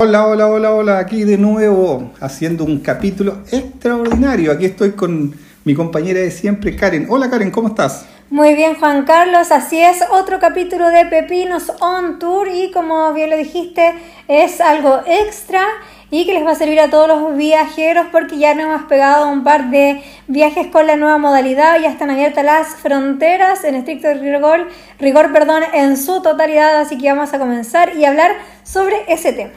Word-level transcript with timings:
Hola, 0.00 0.28
hola, 0.28 0.46
hola, 0.46 0.72
hola, 0.72 0.98
aquí 1.00 1.24
de 1.24 1.36
nuevo 1.36 2.12
haciendo 2.20 2.62
un 2.62 2.78
capítulo 2.78 3.38
extraordinario. 3.50 4.52
Aquí 4.52 4.66
estoy 4.66 4.92
con 4.92 5.34
mi 5.64 5.74
compañera 5.74 6.20
de 6.20 6.30
siempre, 6.30 6.76
Karen. 6.76 7.08
Hola 7.10 7.28
Karen, 7.28 7.50
¿cómo 7.50 7.66
estás? 7.66 8.06
Muy 8.30 8.54
bien, 8.54 8.76
Juan 8.76 9.04
Carlos, 9.04 9.50
así 9.50 9.82
es, 9.82 10.04
otro 10.12 10.38
capítulo 10.38 10.88
de 10.90 11.04
Pepinos 11.06 11.72
on 11.80 12.20
Tour 12.20 12.46
y 12.46 12.70
como 12.70 13.12
bien 13.12 13.30
lo 13.30 13.36
dijiste, 13.36 13.92
es 14.28 14.60
algo 14.60 15.00
extra 15.04 15.62
y 16.12 16.26
que 16.26 16.34
les 16.34 16.46
va 16.46 16.52
a 16.52 16.54
servir 16.54 16.78
a 16.78 16.90
todos 16.90 17.08
los 17.08 17.36
viajeros 17.36 18.06
porque 18.12 18.38
ya 18.38 18.54
nos 18.54 18.66
hemos 18.66 18.82
pegado 18.82 19.28
un 19.28 19.42
par 19.42 19.68
de 19.70 20.04
viajes 20.28 20.68
con 20.68 20.86
la 20.86 20.94
nueva 20.94 21.18
modalidad, 21.18 21.80
ya 21.80 21.90
están 21.90 22.10
abiertas 22.10 22.44
las 22.44 22.68
fronteras 22.76 23.64
en 23.64 23.74
estricto 23.74 24.14
rigor, 24.14 24.68
rigor 25.00 25.32
perdón, 25.32 25.64
en 25.74 25.96
su 25.96 26.22
totalidad, 26.22 26.78
así 26.78 26.98
que 26.98 27.10
vamos 27.10 27.34
a 27.34 27.40
comenzar 27.40 27.96
y 27.96 28.04
hablar 28.04 28.30
sobre 28.62 28.94
ese 29.08 29.32
tema. 29.32 29.50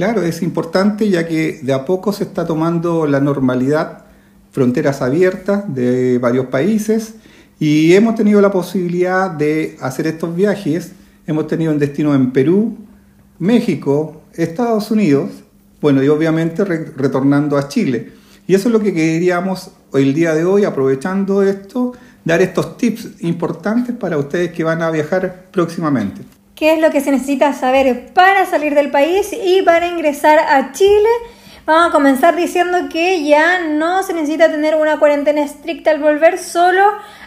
Claro, 0.00 0.22
es 0.22 0.40
importante 0.40 1.10
ya 1.10 1.28
que 1.28 1.60
de 1.62 1.74
a 1.74 1.84
poco 1.84 2.10
se 2.14 2.24
está 2.24 2.46
tomando 2.46 3.06
la 3.06 3.20
normalidad, 3.20 4.06
fronteras 4.50 5.02
abiertas 5.02 5.74
de 5.74 6.16
varios 6.16 6.46
países 6.46 7.16
y 7.58 7.92
hemos 7.92 8.14
tenido 8.14 8.40
la 8.40 8.50
posibilidad 8.50 9.30
de 9.30 9.76
hacer 9.78 10.06
estos 10.06 10.34
viajes. 10.34 10.92
Hemos 11.26 11.48
tenido 11.48 11.70
un 11.70 11.78
destino 11.78 12.14
en 12.14 12.32
Perú, 12.32 12.78
México, 13.38 14.22
Estados 14.32 14.90
Unidos, 14.90 15.32
bueno, 15.82 16.02
y 16.02 16.08
obviamente 16.08 16.64
retornando 16.64 17.58
a 17.58 17.68
Chile. 17.68 18.10
Y 18.46 18.54
eso 18.54 18.68
es 18.70 18.72
lo 18.72 18.80
que 18.80 18.94
queríamos 18.94 19.70
el 19.92 20.14
día 20.14 20.32
de 20.32 20.46
hoy, 20.46 20.64
aprovechando 20.64 21.42
esto, 21.42 21.92
dar 22.24 22.40
estos 22.40 22.78
tips 22.78 23.20
importantes 23.20 23.94
para 23.94 24.16
ustedes 24.16 24.52
que 24.52 24.64
van 24.64 24.80
a 24.80 24.90
viajar 24.90 25.48
próximamente 25.52 26.39
qué 26.60 26.74
es 26.74 26.78
lo 26.78 26.90
que 26.90 27.00
se 27.00 27.10
necesita 27.10 27.54
saber 27.54 28.12
para 28.12 28.44
salir 28.44 28.74
del 28.74 28.90
país 28.90 29.32
y 29.32 29.62
para 29.62 29.86
ingresar 29.86 30.38
a 30.38 30.72
Chile. 30.72 31.08
Vamos 31.64 31.88
a 31.88 31.90
comenzar 31.90 32.36
diciendo 32.36 32.76
que 32.92 33.24
ya 33.24 33.66
no 33.66 34.02
se 34.02 34.12
necesita 34.12 34.50
tener 34.50 34.74
una 34.74 34.98
cuarentena 34.98 35.42
estricta 35.42 35.90
al 35.90 36.00
volver, 36.00 36.38
solo 36.38 36.82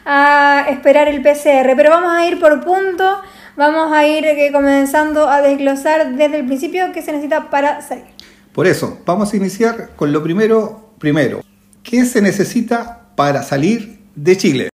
a 0.05 0.67
esperar 0.69 1.07
el 1.07 1.23
PCR. 1.23 1.75
Pero 1.75 1.89
vamos 1.89 2.11
a 2.13 2.27
ir 2.27 2.39
por 2.39 2.63
punto, 2.63 3.21
vamos 3.55 3.91
a 3.91 4.05
ir 4.05 4.23
eh, 4.23 4.51
comenzando 4.51 5.27
a 5.27 5.41
desglosar 5.41 6.15
desde 6.15 6.37
el 6.37 6.45
principio 6.45 6.91
qué 6.93 7.01
se 7.01 7.11
necesita 7.11 7.49
para 7.49 7.81
salir. 7.81 8.05
Por 8.51 8.67
eso, 8.67 8.99
vamos 9.03 9.33
a 9.33 9.37
iniciar 9.37 9.95
con 9.95 10.13
lo 10.13 10.21
primero, 10.21 10.93
primero. 10.99 11.41
¿Qué 11.81 12.05
se 12.05 12.21
necesita 12.21 13.07
para 13.15 13.41
salir 13.41 13.97
de 14.13 14.37
Chile? 14.37 14.72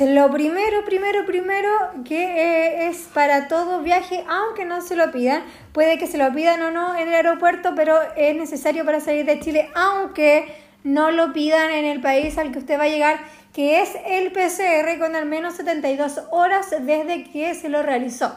Lo 0.00 0.30
primero, 0.30 0.82
primero, 0.86 1.26
primero, 1.26 1.68
que 2.06 2.16
eh, 2.16 2.88
es 2.88 3.06
para 3.12 3.48
todo 3.48 3.82
viaje, 3.82 4.24
aunque 4.30 4.64
no 4.64 4.80
se 4.80 4.96
lo 4.96 5.12
pidan, 5.12 5.42
puede 5.72 5.98
que 5.98 6.06
se 6.06 6.16
lo 6.16 6.32
pidan 6.32 6.62
o 6.62 6.70
no 6.70 6.96
en 6.96 7.08
el 7.08 7.14
aeropuerto, 7.14 7.74
pero 7.76 7.96
es 8.16 8.34
necesario 8.34 8.86
para 8.86 9.00
salir 9.00 9.26
de 9.26 9.38
Chile, 9.40 9.68
aunque 9.74 10.46
no 10.84 11.10
lo 11.10 11.34
pidan 11.34 11.70
en 11.70 11.84
el 11.84 12.00
país 12.00 12.38
al 12.38 12.50
que 12.50 12.60
usted 12.60 12.78
va 12.78 12.84
a 12.84 12.88
llegar, 12.88 13.18
que 13.52 13.82
es 13.82 13.90
el 14.06 14.32
PCR 14.32 14.98
con 14.98 15.14
al 15.16 15.26
menos 15.26 15.56
72 15.56 16.18
horas 16.30 16.70
desde 16.70 17.24
que 17.30 17.54
se 17.54 17.68
lo 17.68 17.82
realizó. 17.82 18.34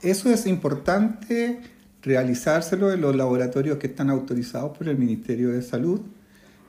Eso 0.00 0.30
es 0.30 0.46
importante 0.46 1.60
realizárselo 2.00 2.90
en 2.90 3.02
los 3.02 3.14
laboratorios 3.14 3.76
que 3.76 3.88
están 3.88 4.08
autorizados 4.08 4.74
por 4.78 4.88
el 4.88 4.96
Ministerio 4.96 5.50
de 5.50 5.60
Salud. 5.60 6.00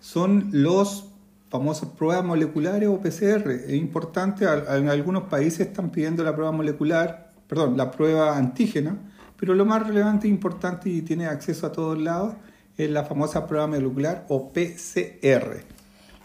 Son 0.02 0.50
los 0.52 1.15
famosas 1.58 1.90
pruebas 1.90 2.24
moleculares 2.24 2.90
o 2.90 3.00
PCR. 3.00 3.50
Es 3.52 3.74
importante, 3.74 4.46
en 4.46 4.90
algunos 4.90 5.24
países 5.24 5.62
están 5.62 5.90
pidiendo 5.90 6.24
la 6.24 6.34
prueba 6.34 6.52
molecular, 6.52 7.30
perdón, 7.48 7.78
la 7.78 7.92
prueba 7.92 8.38
antígena, 8.38 8.98
pero 9.38 9.54
lo 9.54 9.66
más 9.66 9.88
relevante 9.88 10.28
e 10.28 10.30
importante 10.30 10.90
y 10.90 11.02
tiene 11.02 11.28
acceso 11.28 11.68
a 11.68 11.72
todos 11.72 11.98
lados 11.98 12.36
es 12.78 12.90
la 12.90 13.04
famosa 13.04 13.48
prueba 13.48 13.68
molecular 13.68 14.26
o 14.28 14.52
PCR. 14.52 15.64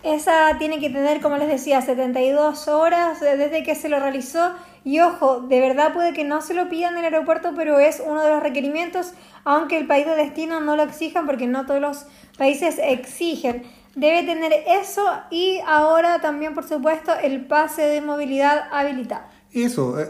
Esa 0.03 0.57
tiene 0.59 0.81
que 0.81 0.89
tener, 0.89 1.21
como 1.21 1.37
les 1.37 1.49
decía, 1.49 1.83
72 1.83 2.69
horas 2.69 3.21
desde 3.21 3.63
que 3.63 3.75
se 3.75 3.89
lo 3.89 4.01
realizó. 4.01 4.53
Y 4.83 5.01
ojo, 5.01 5.43
de 5.43 5.61
verdad 5.61 5.93
puede 5.93 6.15
que 6.15 6.25
no 6.25 6.41
se 6.41 6.55
lo 6.55 6.71
pidan 6.71 6.95
en 6.95 7.05
el 7.05 7.13
aeropuerto, 7.13 7.53
pero 7.55 7.79
es 7.79 8.03
uno 8.05 8.23
de 8.23 8.31
los 8.31 8.43
requerimientos, 8.43 9.13
aunque 9.45 9.79
el 9.79 9.87
país 9.87 10.07
de 10.07 10.17
destino 10.17 10.61
no 10.61 10.75
lo 10.75 10.83
exijan, 10.83 11.27
porque 11.27 11.47
no 11.47 11.67
todos 11.67 11.83
los 11.83 12.07
países 12.39 12.81
exigen 12.83 13.63
debe 13.95 14.23
tener 14.25 14.53
eso 14.69 15.05
y 15.31 15.59
ahora 15.67 16.21
también, 16.21 16.55
por 16.55 16.67
supuesto, 16.67 17.13
el 17.23 17.47
pase 17.47 17.83
de 17.83 18.01
movilidad 18.01 18.69
habilitado. 18.71 19.25
Eso, 19.53 20.01
eh, 20.01 20.09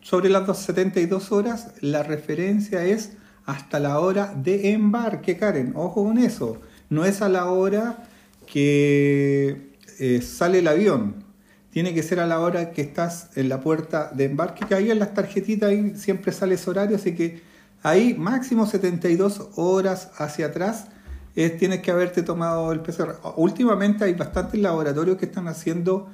sobre 0.00 0.28
las 0.28 0.58
72 0.58 1.32
horas, 1.32 1.72
la 1.80 2.02
referencia 2.02 2.84
es 2.84 3.12
hasta 3.44 3.80
la 3.80 3.98
hora 4.00 4.32
de 4.34 4.72
embarque, 4.72 5.36
Karen. 5.36 5.72
Ojo 5.74 6.04
con 6.04 6.18
eso. 6.18 6.60
No 6.88 7.04
es 7.04 7.20
a 7.22 7.28
la 7.28 7.46
hora 7.46 8.04
que 8.46 9.72
eh, 9.98 10.22
sale 10.22 10.60
el 10.60 10.68
avión. 10.68 11.24
Tiene 11.70 11.94
que 11.94 12.02
ser 12.02 12.20
a 12.20 12.26
la 12.26 12.40
hora 12.40 12.70
que 12.70 12.80
estás 12.80 13.30
en 13.36 13.48
la 13.48 13.60
puerta 13.60 14.10
de 14.14 14.24
embarque, 14.24 14.64
que 14.66 14.74
ahí 14.74 14.90
en 14.90 14.98
las 14.98 15.14
tarjetitas 15.14 15.70
ahí 15.70 15.94
siempre 15.96 16.32
sale 16.32 16.54
ese 16.54 16.70
horario, 16.70 16.96
así 16.96 17.14
que 17.14 17.42
ahí 17.82 18.14
máximo 18.14 18.66
72 18.66 19.50
horas 19.56 20.10
hacia 20.16 20.46
atrás 20.46 20.86
tienes 21.58 21.80
que 21.80 21.90
haberte 21.90 22.22
tomado 22.22 22.72
el 22.72 22.80
PCR. 22.80 23.16
Últimamente 23.36 24.04
hay 24.04 24.14
bastantes 24.14 24.58
laboratorios 24.58 25.18
que 25.18 25.26
están 25.26 25.48
haciendo 25.48 26.08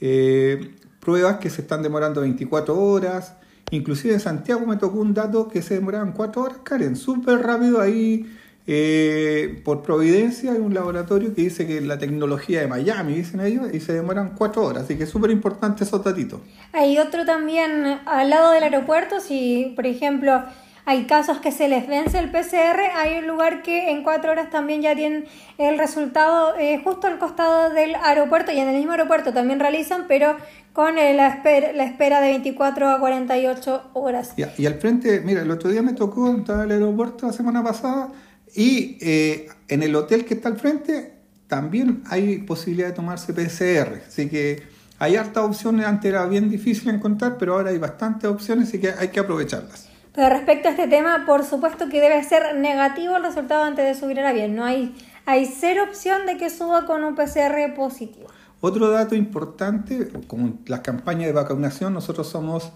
eh, 0.00 0.72
pruebas 1.00 1.38
que 1.38 1.50
se 1.50 1.62
están 1.62 1.82
demorando 1.82 2.20
24 2.20 2.78
horas. 2.78 3.34
Inclusive 3.70 4.14
en 4.14 4.20
Santiago 4.20 4.64
me 4.66 4.76
tocó 4.76 4.98
un 5.00 5.14
dato 5.14 5.48
que 5.48 5.62
se 5.62 5.74
demoraban 5.74 6.12
4 6.12 6.42
horas, 6.42 6.58
Karen, 6.62 6.96
súper 6.96 7.40
rápido 7.40 7.80
ahí. 7.80 8.26
Eh, 8.70 9.62
por 9.64 9.82
providencia 9.82 10.52
hay 10.52 10.58
un 10.58 10.74
laboratorio 10.74 11.34
que 11.34 11.40
dice 11.40 11.66
que 11.66 11.80
la 11.80 11.98
tecnología 11.98 12.60
de 12.60 12.66
Miami, 12.66 13.14
dicen 13.14 13.40
ellos, 13.40 13.66
y 13.72 13.80
se 13.80 13.94
demoran 13.94 14.34
4 14.36 14.62
horas, 14.62 14.84
así 14.84 14.96
que 14.96 15.04
es 15.04 15.10
súper 15.10 15.30
importante 15.30 15.84
esos 15.84 16.04
datitos. 16.04 16.40
Hay 16.72 16.98
otro 16.98 17.24
también 17.24 17.98
al 18.04 18.28
lado 18.28 18.52
del 18.52 18.62
aeropuerto, 18.64 19.20
si 19.20 19.72
por 19.74 19.86
ejemplo 19.86 20.44
hay 20.88 21.04
casos 21.04 21.36
que 21.36 21.52
se 21.52 21.68
les 21.68 21.86
vence 21.86 22.18
el 22.18 22.30
PCR, 22.30 22.80
hay 22.96 23.18
un 23.18 23.26
lugar 23.26 23.62
que 23.62 23.90
en 23.90 24.02
cuatro 24.02 24.32
horas 24.32 24.48
también 24.48 24.80
ya 24.80 24.96
tienen 24.96 25.26
el 25.58 25.76
resultado 25.76 26.56
eh, 26.58 26.80
justo 26.82 27.08
al 27.08 27.18
costado 27.18 27.68
del 27.68 27.94
aeropuerto 27.96 28.52
y 28.52 28.58
en 28.58 28.68
el 28.68 28.76
mismo 28.76 28.92
aeropuerto 28.92 29.34
también 29.34 29.60
realizan, 29.60 30.06
pero 30.08 30.38
con 30.72 30.94
la, 30.94 31.26
espera, 31.26 31.74
la 31.74 31.84
espera 31.84 32.22
de 32.22 32.28
24 32.28 32.88
a 32.88 33.00
48 33.00 33.90
horas. 33.92 34.32
Y, 34.38 34.64
al 34.64 34.76
frente, 34.76 35.20
mira, 35.20 35.42
el 35.42 35.50
otro 35.50 35.68
día 35.68 35.82
me 35.82 35.92
tocó 35.92 36.26
entrar 36.30 36.60
al 36.60 36.70
aeropuerto 36.70 37.26
la 37.26 37.34
semana 37.34 37.62
pasada 37.62 38.08
y 38.56 38.96
eh, 39.02 39.46
en 39.68 39.82
el 39.82 39.94
hotel 39.94 40.24
que 40.24 40.32
está 40.32 40.48
al 40.48 40.56
frente 40.56 41.12
también 41.48 42.02
hay 42.08 42.38
posibilidad 42.38 42.88
de 42.88 42.94
tomarse 42.94 43.34
PCR, 43.34 44.04
así 44.08 44.30
que 44.30 44.62
hay 44.98 45.16
hartas 45.16 45.44
opciones, 45.44 45.84
antes 45.84 46.08
era 46.08 46.24
bien 46.24 46.48
difícil 46.48 46.88
encontrar, 46.88 47.36
pero 47.36 47.56
ahora 47.56 47.68
hay 47.68 47.78
bastantes 47.78 48.30
opciones 48.30 48.72
y 48.72 48.80
que 48.80 48.90
hay 48.90 49.08
que 49.08 49.20
aprovecharlas. 49.20 49.97
Pero 50.18 50.30
respecto 50.30 50.66
a 50.66 50.72
este 50.72 50.88
tema, 50.88 51.22
por 51.24 51.44
supuesto 51.44 51.88
que 51.88 52.00
debe 52.00 52.24
ser 52.24 52.56
negativo 52.56 53.16
el 53.16 53.22
resultado 53.22 53.62
antes 53.62 53.84
de 53.84 53.94
subir 53.94 54.18
al 54.18 54.26
avión. 54.26 54.56
No 54.56 54.64
hay, 54.64 54.92
hay 55.26 55.46
cero 55.46 55.84
opción 55.88 56.26
de 56.26 56.36
que 56.36 56.50
suba 56.50 56.86
con 56.86 57.04
un 57.04 57.14
PCR 57.14 57.72
positivo. 57.76 58.26
Otro 58.60 58.90
dato 58.90 59.14
importante, 59.14 60.08
con 60.26 60.58
las 60.66 60.80
campañas 60.80 61.28
de 61.28 61.32
vacunación, 61.34 61.94
nosotros 61.94 62.26
somos 62.26 62.72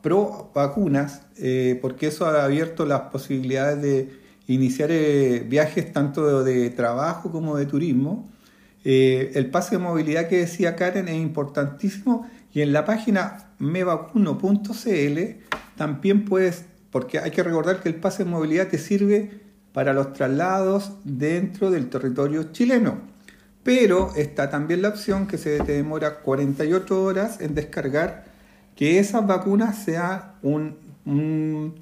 pro 0.00 0.50
vacunas, 0.54 1.20
eh, 1.36 1.78
porque 1.82 2.06
eso 2.06 2.24
ha 2.24 2.44
abierto 2.44 2.86
las 2.86 3.02
posibilidades 3.02 3.82
de 3.82 4.18
iniciar 4.46 4.88
eh, 4.90 5.44
viajes 5.46 5.92
tanto 5.92 6.44
de 6.44 6.70
trabajo 6.70 7.30
como 7.30 7.58
de 7.58 7.66
turismo. 7.66 8.26
Eh, 8.86 9.32
el 9.34 9.50
pase 9.50 9.76
de 9.76 9.82
movilidad 9.82 10.28
que 10.28 10.38
decía 10.38 10.76
Karen 10.76 11.08
es 11.08 11.16
importantísimo 11.16 12.26
y 12.52 12.62
en 12.62 12.72
la 12.72 12.84
página 12.84 13.50
mevacuno.cl 13.58 15.18
también 15.76 16.24
puedes, 16.24 16.64
porque 16.90 17.18
hay 17.18 17.30
que 17.30 17.42
recordar 17.42 17.80
que 17.80 17.88
el 17.88 17.96
pase 17.96 18.24
de 18.24 18.30
movilidad 18.30 18.68
te 18.68 18.78
sirve 18.78 19.40
para 19.72 19.92
los 19.92 20.12
traslados 20.12 20.92
dentro 21.04 21.70
del 21.70 21.88
territorio 21.88 22.52
chileno. 22.52 22.98
Pero 23.62 24.12
está 24.16 24.50
también 24.50 24.82
la 24.82 24.88
opción 24.88 25.26
que 25.26 25.38
se 25.38 25.60
te 25.60 25.72
demora 25.72 26.20
48 26.20 27.02
horas 27.02 27.40
en 27.40 27.54
descargar 27.54 28.24
que 28.74 28.98
esas 28.98 29.26
vacunas 29.26 29.84
sea 29.84 30.36
un, 30.42 30.76
un 31.04 31.74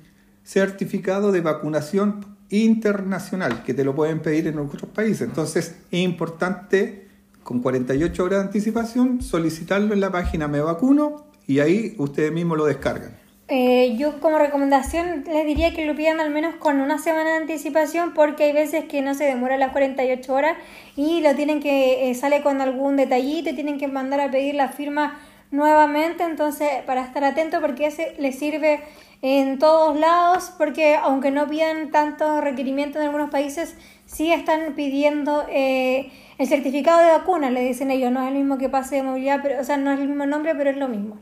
certificado 0.42 1.30
de 1.32 1.42
vacunación 1.42 2.36
internacional, 2.48 3.62
que 3.62 3.74
te 3.74 3.84
lo 3.84 3.94
pueden 3.94 4.20
pedir 4.20 4.46
en 4.46 4.58
otros 4.58 4.90
países. 4.90 5.22
Entonces 5.22 5.76
es 5.90 6.00
importante 6.00 7.05
con 7.46 7.60
48 7.60 8.25
horas 8.25 8.40
de 8.40 8.46
anticipación 8.46 9.22
solicitarlo 9.22 9.94
en 9.94 10.00
la 10.00 10.10
página 10.10 10.48
Me 10.48 10.60
Vacuno 10.60 11.26
y 11.46 11.60
ahí 11.60 11.94
ustedes 11.96 12.32
mismos 12.32 12.58
lo 12.58 12.64
descargan. 12.64 13.16
Eh, 13.46 13.94
yo 13.96 14.19
como 14.19 14.40
recomendación 14.40 15.22
les 15.28 15.46
diría 15.46 15.72
que 15.72 15.87
lo 15.87 15.94
pidan 15.94 16.19
al 16.19 16.31
menos 16.31 16.56
con 16.56 16.81
una 16.81 16.98
semana 16.98 17.31
de 17.31 17.37
anticipación 17.37 18.14
porque 18.14 18.43
hay 18.43 18.52
veces 18.52 18.87
que 18.87 19.00
no 19.00 19.14
se 19.14 19.22
demora 19.22 19.56
las 19.58 19.70
48 19.70 20.34
horas 20.34 20.56
y 20.96 21.20
lo 21.20 21.37
tienen 21.37 21.60
que, 21.60 22.10
eh, 22.10 22.14
sale 22.16 22.43
con 22.43 22.60
algún 22.60 22.96
detallito 22.96 23.54
tienen 23.54 23.78
que 23.78 23.87
mandar 23.87 24.20
a 24.20 24.28
pedir 24.28 24.56
la 24.56 24.70
firma 24.70 25.16
nuevamente, 25.52 26.25
entonces 26.25 26.69
para 26.84 27.04
estar 27.04 27.22
atento 27.22 27.60
porque 27.60 27.87
ese 27.87 28.16
les 28.19 28.37
sirve 28.37 28.81
en 29.22 29.60
todos 29.60 29.96
lados, 29.96 30.52
porque 30.58 30.96
aunque 30.96 31.31
no 31.31 31.46
pidan 31.46 31.92
tanto 31.92 32.40
requerimiento 32.40 32.99
en 32.99 33.04
algunos 33.04 33.31
países, 33.31 33.76
sí 34.04 34.32
están 34.32 34.75
pidiendo 34.75 35.46
eh, 35.49 36.10
el 36.38 36.48
certificado 36.48 37.00
de 37.00 37.12
vacuna, 37.12 37.50
le 37.50 37.62
dicen 37.62 37.90
ellos, 37.90 38.12
no 38.12 38.22
es 38.22 38.28
el 38.28 38.34
mismo 38.34 38.58
que 38.58 38.68
pase 38.68 38.96
de 38.96 39.02
movilidad, 39.02 39.40
pero, 39.42 39.60
o 39.60 39.64
sea, 39.64 39.76
no 39.76 39.92
es 39.92 40.00
el 40.00 40.08
mismo 40.08 40.26
nombre, 40.26 40.54
pero 40.54 40.70
es 40.70 40.76
lo 40.76 40.88
mismo. 40.88 41.18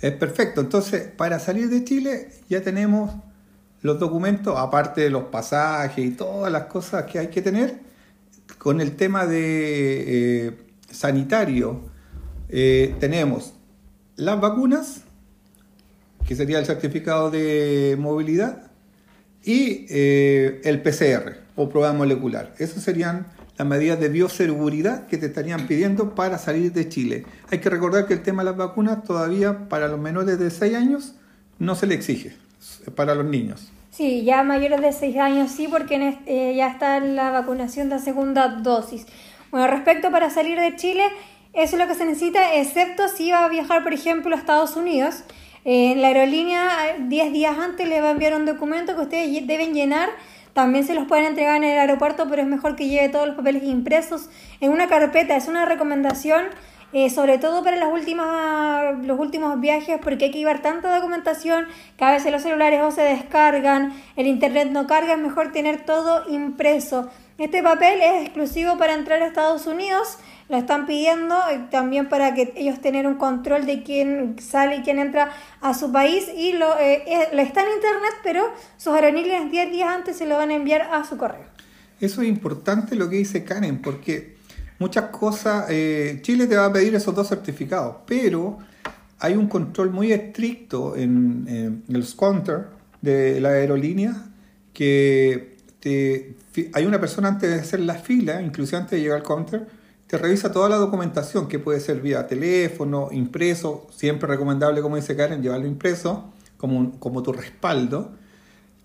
Es 0.00 0.12
perfecto, 0.12 0.60
entonces 0.60 1.08
para 1.16 1.38
salir 1.38 1.68
de 1.68 1.84
Chile 1.84 2.28
ya 2.48 2.62
tenemos 2.62 3.12
los 3.82 3.98
documentos, 3.98 4.54
aparte 4.58 5.02
de 5.02 5.10
los 5.10 5.24
pasajes 5.24 6.04
y 6.04 6.10
todas 6.10 6.52
las 6.52 6.64
cosas 6.64 7.04
que 7.04 7.18
hay 7.18 7.28
que 7.28 7.42
tener, 7.42 7.78
con 8.58 8.80
el 8.80 8.96
tema 8.96 9.26
de 9.26 10.48
eh, 10.48 10.58
sanitario, 10.90 11.80
eh, 12.48 12.94
tenemos 13.00 13.54
las 14.16 14.40
vacunas, 14.40 15.02
que 16.26 16.34
sería 16.34 16.58
el 16.58 16.66
certificado 16.66 17.30
de 17.30 17.96
movilidad, 17.98 18.70
y 19.44 19.86
eh, 19.88 20.60
el 20.64 20.82
PCR 20.82 21.36
o 21.54 21.68
prueba 21.68 21.92
molecular. 21.92 22.54
Esas 22.58 22.82
serían 22.82 23.28
las 23.56 23.66
medidas 23.66 23.98
de 23.98 24.08
bioseguridad 24.08 25.06
que 25.06 25.16
te 25.16 25.26
estarían 25.26 25.66
pidiendo 25.66 26.14
para 26.14 26.38
salir 26.38 26.72
de 26.72 26.88
Chile. 26.88 27.24
Hay 27.50 27.58
que 27.58 27.70
recordar 27.70 28.06
que 28.06 28.14
el 28.14 28.22
tema 28.22 28.42
de 28.42 28.50
las 28.50 28.58
vacunas 28.58 29.02
todavía 29.02 29.68
para 29.68 29.88
los 29.88 29.98
menores 29.98 30.38
de 30.38 30.50
6 30.50 30.74
años 30.74 31.14
no 31.58 31.74
se 31.74 31.86
le 31.86 31.94
exige, 31.94 32.36
para 32.94 33.14
los 33.14 33.24
niños. 33.24 33.72
Sí, 33.90 34.24
ya 34.24 34.42
mayores 34.42 34.82
de 34.82 34.92
6 34.92 35.16
años 35.16 35.50
sí, 35.50 35.68
porque 35.70 36.18
eh, 36.26 36.54
ya 36.54 36.68
está 36.68 37.00
la 37.00 37.30
vacunación 37.30 37.88
de 37.88 37.98
segunda 37.98 38.48
dosis. 38.48 39.06
Bueno, 39.50 39.68
respecto 39.68 40.10
para 40.10 40.28
salir 40.28 40.60
de 40.60 40.76
Chile, 40.76 41.04
eso 41.54 41.76
es 41.76 41.82
lo 41.82 41.88
que 41.88 41.94
se 41.94 42.04
necesita, 42.04 42.54
excepto 42.56 43.08
si 43.08 43.30
va 43.30 43.46
a 43.46 43.48
viajar, 43.48 43.82
por 43.82 43.94
ejemplo, 43.94 44.34
a 44.36 44.38
Estados 44.38 44.76
Unidos. 44.76 45.22
En 45.64 46.02
la 46.02 46.08
aerolínea, 46.08 46.68
10 47.00 47.32
días 47.32 47.58
antes 47.58 47.88
le 47.88 48.02
va 48.02 48.08
a 48.08 48.10
enviar 48.12 48.34
un 48.34 48.44
documento 48.44 48.94
que 48.94 49.00
ustedes 49.00 49.46
deben 49.46 49.72
llenar. 49.72 50.10
También 50.56 50.86
se 50.86 50.94
los 50.94 51.06
pueden 51.06 51.26
entregar 51.26 51.56
en 51.56 51.64
el 51.64 51.78
aeropuerto, 51.78 52.26
pero 52.30 52.40
es 52.40 52.48
mejor 52.48 52.76
que 52.76 52.88
lleve 52.88 53.10
todos 53.10 53.26
los 53.26 53.36
papeles 53.36 53.62
impresos 53.64 54.30
en 54.62 54.72
una 54.72 54.88
carpeta. 54.88 55.36
Es 55.36 55.48
una 55.48 55.66
recomendación 55.66 56.46
eh, 56.94 57.10
sobre 57.10 57.36
todo 57.36 57.62
para 57.62 57.76
las 57.76 57.92
últimas, 57.92 59.04
los 59.04 59.20
últimos 59.20 59.60
viajes, 59.60 59.98
porque 60.02 60.24
hay 60.24 60.30
que 60.30 60.38
llevar 60.38 60.62
tanta 60.62 60.96
documentación 60.96 61.66
que 61.98 62.04
a 62.06 62.12
veces 62.12 62.32
los 62.32 62.40
celulares 62.40 62.80
o 62.82 62.90
se 62.90 63.02
descargan, 63.02 63.92
el 64.16 64.26
internet 64.26 64.70
no 64.70 64.86
carga, 64.86 65.12
es 65.12 65.18
mejor 65.18 65.52
tener 65.52 65.84
todo 65.84 66.26
impreso. 66.30 67.10
Este 67.36 67.62
papel 67.62 68.00
es 68.00 68.22
exclusivo 68.22 68.78
para 68.78 68.94
entrar 68.94 69.20
a 69.20 69.26
Estados 69.26 69.66
Unidos, 69.66 70.16
lo 70.48 70.56
están 70.56 70.86
pidiendo 70.86 71.34
eh, 71.50 71.66
también 71.70 72.08
para 72.08 72.34
que 72.34 72.52
ellos 72.56 72.80
tengan 72.80 73.06
un 73.06 73.16
control 73.16 73.66
de 73.66 73.82
quién 73.82 74.36
sale 74.38 74.76
y 74.76 74.82
quién 74.82 74.98
entra 74.98 75.32
a 75.60 75.74
su 75.74 75.90
país 75.90 76.26
y 76.36 76.52
lo, 76.52 76.78
eh, 76.78 77.02
está 77.32 77.62
en 77.62 77.74
internet, 77.74 78.12
pero 78.22 78.44
sus 78.76 78.94
aerolíneas 78.94 79.50
10 79.50 79.72
días 79.72 79.88
antes 79.88 80.16
se 80.16 80.26
lo 80.26 80.36
van 80.36 80.50
a 80.50 80.54
enviar 80.54 80.82
a 80.82 81.04
su 81.04 81.16
correo. 81.16 81.44
Eso 82.00 82.22
es 82.22 82.28
importante 82.28 82.94
lo 82.94 83.08
que 83.08 83.16
dice 83.16 83.42
Karen, 83.42 83.80
porque 83.82 84.36
muchas 84.78 85.04
cosas, 85.06 85.66
eh, 85.70 86.20
Chile 86.22 86.46
te 86.46 86.56
va 86.56 86.66
a 86.66 86.72
pedir 86.72 86.94
esos 86.94 87.14
dos 87.14 87.28
certificados, 87.28 87.96
pero 88.06 88.58
hay 89.18 89.34
un 89.34 89.48
control 89.48 89.90
muy 89.90 90.12
estricto 90.12 90.94
en, 90.94 91.82
el 91.88 92.06
counter 92.14 92.68
de 93.00 93.40
la 93.40 93.50
aerolínea 93.50 94.14
que 94.74 95.56
hay 96.74 96.84
una 96.84 97.00
persona 97.00 97.28
antes 97.28 97.48
de 97.48 97.56
hacer 97.56 97.80
la 97.80 97.94
fila, 97.94 98.42
incluso 98.42 98.76
antes 98.76 98.92
de 98.92 99.00
llegar 99.00 99.18
al 99.18 99.22
counter, 99.22 99.66
te 100.06 100.18
revisa 100.18 100.52
toda 100.52 100.68
la 100.68 100.76
documentación 100.76 101.48
que 101.48 101.58
puede 101.58 101.80
ser 101.80 102.00
vía 102.00 102.26
teléfono, 102.26 103.08
impreso, 103.10 103.86
siempre 103.90 104.28
recomendable, 104.28 104.80
como 104.82 104.96
dice 104.96 105.16
Karen, 105.16 105.42
llevarlo 105.42 105.66
impreso 105.66 106.32
como, 106.56 106.98
como 107.00 107.22
tu 107.22 107.32
respaldo 107.32 108.12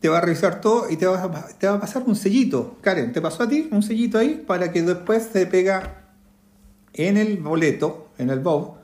te 0.02 0.10
va 0.10 0.18
a 0.18 0.22
revisar 0.22 0.60
todo 0.62 0.90
y 0.90 0.98
te 0.98 1.06
va, 1.06 1.24
a, 1.24 1.48
te 1.60 1.68
va 1.68 1.76
a 1.76 1.80
pasar 1.80 2.04
un 2.08 2.16
sellito. 2.16 2.78
Karen, 2.82 3.14
¿te 3.14 3.22
pasó 3.22 3.44
a 3.44 3.48
ti 3.48 3.70
un 3.72 3.84
sellito 3.84 4.18
ahí 4.18 4.44
para 4.46 4.72
que 4.72 4.82
después 4.82 5.30
se 5.32 5.46
pega 5.46 6.08
en 6.94 7.18
el 7.18 7.38
boleto, 7.38 8.10
en 8.18 8.32
el 8.32 8.40
BOB? 8.40 8.78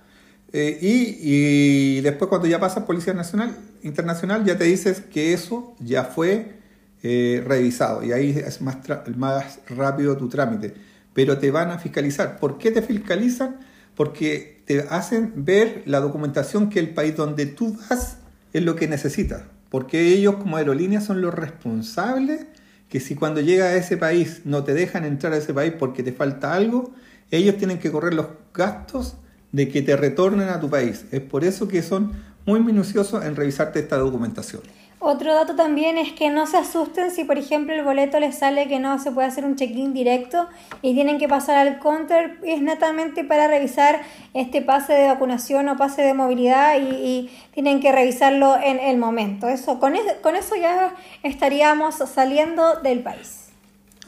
Eh, 0.54 0.78
y, 0.80 2.02
después 2.02 2.30
cuando 2.30 2.48
ya 2.48 2.60
pasa 2.60 2.86
Policía 2.86 3.14
Nacional, 3.14 3.58
Internacional, 3.82 4.46
ya 4.46 4.58
te 4.58 4.66
dices 4.66 5.02
que 5.02 5.34
eso 5.34 5.76
ya 5.80 6.04
fue 6.04 6.60
eh, 7.02 7.44
revisado 7.46 8.04
y 8.04 8.12
ahí 8.12 8.30
es 8.30 8.62
más, 8.62 8.78
más 9.18 9.60
rápido 9.68 10.18
tu 10.18 10.30
trámite. 10.30 10.76
Pero 11.18 11.40
te 11.40 11.50
van 11.50 11.72
a 11.72 11.80
fiscalizar. 11.80 12.38
¿Por 12.38 12.60
qué 12.60 12.70
te 12.70 12.84
fiscalizan? 12.84 13.58
Porque 13.96 14.62
te 14.68 14.82
hacen 14.82 15.34
ver 15.38 15.82
la 15.88 16.00
documentación 16.00 16.70
que 16.70 16.78
el 16.78 16.94
país 16.94 17.16
donde 17.16 17.48
tú 17.48 17.76
vas 17.90 18.18
es 18.54 18.62
lo 18.62 18.76
que 18.76 18.88
necesitas. 18.88 19.42
Porque 19.72 20.10
ellos 20.10 20.36
como 20.36 20.58
aerolíneas 20.58 21.06
son 21.06 21.22
los 21.22 21.34
responsables 21.34 22.46
que 22.88 23.00
si 23.00 23.16
cuando 23.16 23.42
llega 23.42 23.66
a 23.66 23.76
ese 23.78 23.98
país 23.98 24.42
no 24.46 24.64
te 24.64 24.76
dejan 24.76 25.06
entrar 25.06 25.34
a 25.34 25.38
ese 25.38 25.56
país 25.56 25.74
porque 25.80 26.04
te 26.04 26.14
falta 26.14 26.54
algo, 26.54 26.94
ellos 27.32 27.58
tienen 27.58 27.80
que 27.80 27.92
correr 27.92 28.14
los 28.14 28.28
gastos 28.54 29.16
de 29.52 29.70
que 29.70 29.82
te 29.82 29.98
retornen 29.98 30.50
a 30.50 30.60
tu 30.60 30.70
país. 30.70 31.06
Es 31.12 31.22
por 31.22 31.44
eso 31.44 31.68
que 31.68 31.82
son 31.82 32.12
muy 32.46 32.60
minuciosos 32.60 33.26
en 33.26 33.36
revisarte 33.36 33.80
esta 33.80 33.98
documentación. 33.98 34.62
Otro 35.00 35.36
dato 35.36 35.56
también 35.56 36.00
es 36.00 36.12
que 36.14 36.32
no 36.32 36.48
se 36.48 36.58
asusten 36.58 37.12
si, 37.12 37.24
por 37.24 37.38
ejemplo, 37.38 37.76
el 37.76 37.84
boleto 37.84 38.20
les 38.20 38.40
sale 38.40 38.68
que 38.68 38.80
no 38.80 38.98
se 38.98 39.12
puede 39.12 39.28
hacer 39.28 39.46
un 39.46 39.56
check-in 39.56 39.94
directo 39.94 40.48
y 40.82 40.96
tienen 40.96 41.20
que 41.20 41.28
pasar 41.28 41.56
al 41.56 41.78
counter. 41.78 42.40
Es 42.44 42.64
netamente 42.64 43.24
para 43.24 43.48
revisar 43.48 44.02
este 44.34 44.64
pase 44.64 44.94
de 44.94 45.08
vacunación 45.08 45.70
o 45.70 45.78
pase 45.78 46.02
de 46.02 46.16
movilidad 46.16 46.80
y, 46.80 47.30
tienen 47.54 47.80
que 47.80 47.92
revisarlo 47.92 48.56
en 48.56 48.80
el 48.80 48.98
momento. 48.98 49.48
Eso, 49.48 49.80
con, 49.80 49.94
con 50.22 50.36
eso 50.36 50.56
ya 50.56 50.96
estaríamos 51.24 51.96
saliendo 51.96 52.82
del 52.82 53.02
país. 53.02 53.50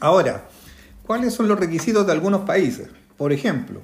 Ahora, 0.00 0.44
¿cuáles 1.06 1.34
son 1.34 1.46
los 1.48 1.58
requisitos 1.58 2.06
de 2.06 2.12
algunos 2.12 2.42
países? 2.42 2.88
Por 3.16 3.32
ejemplo, 3.32 3.80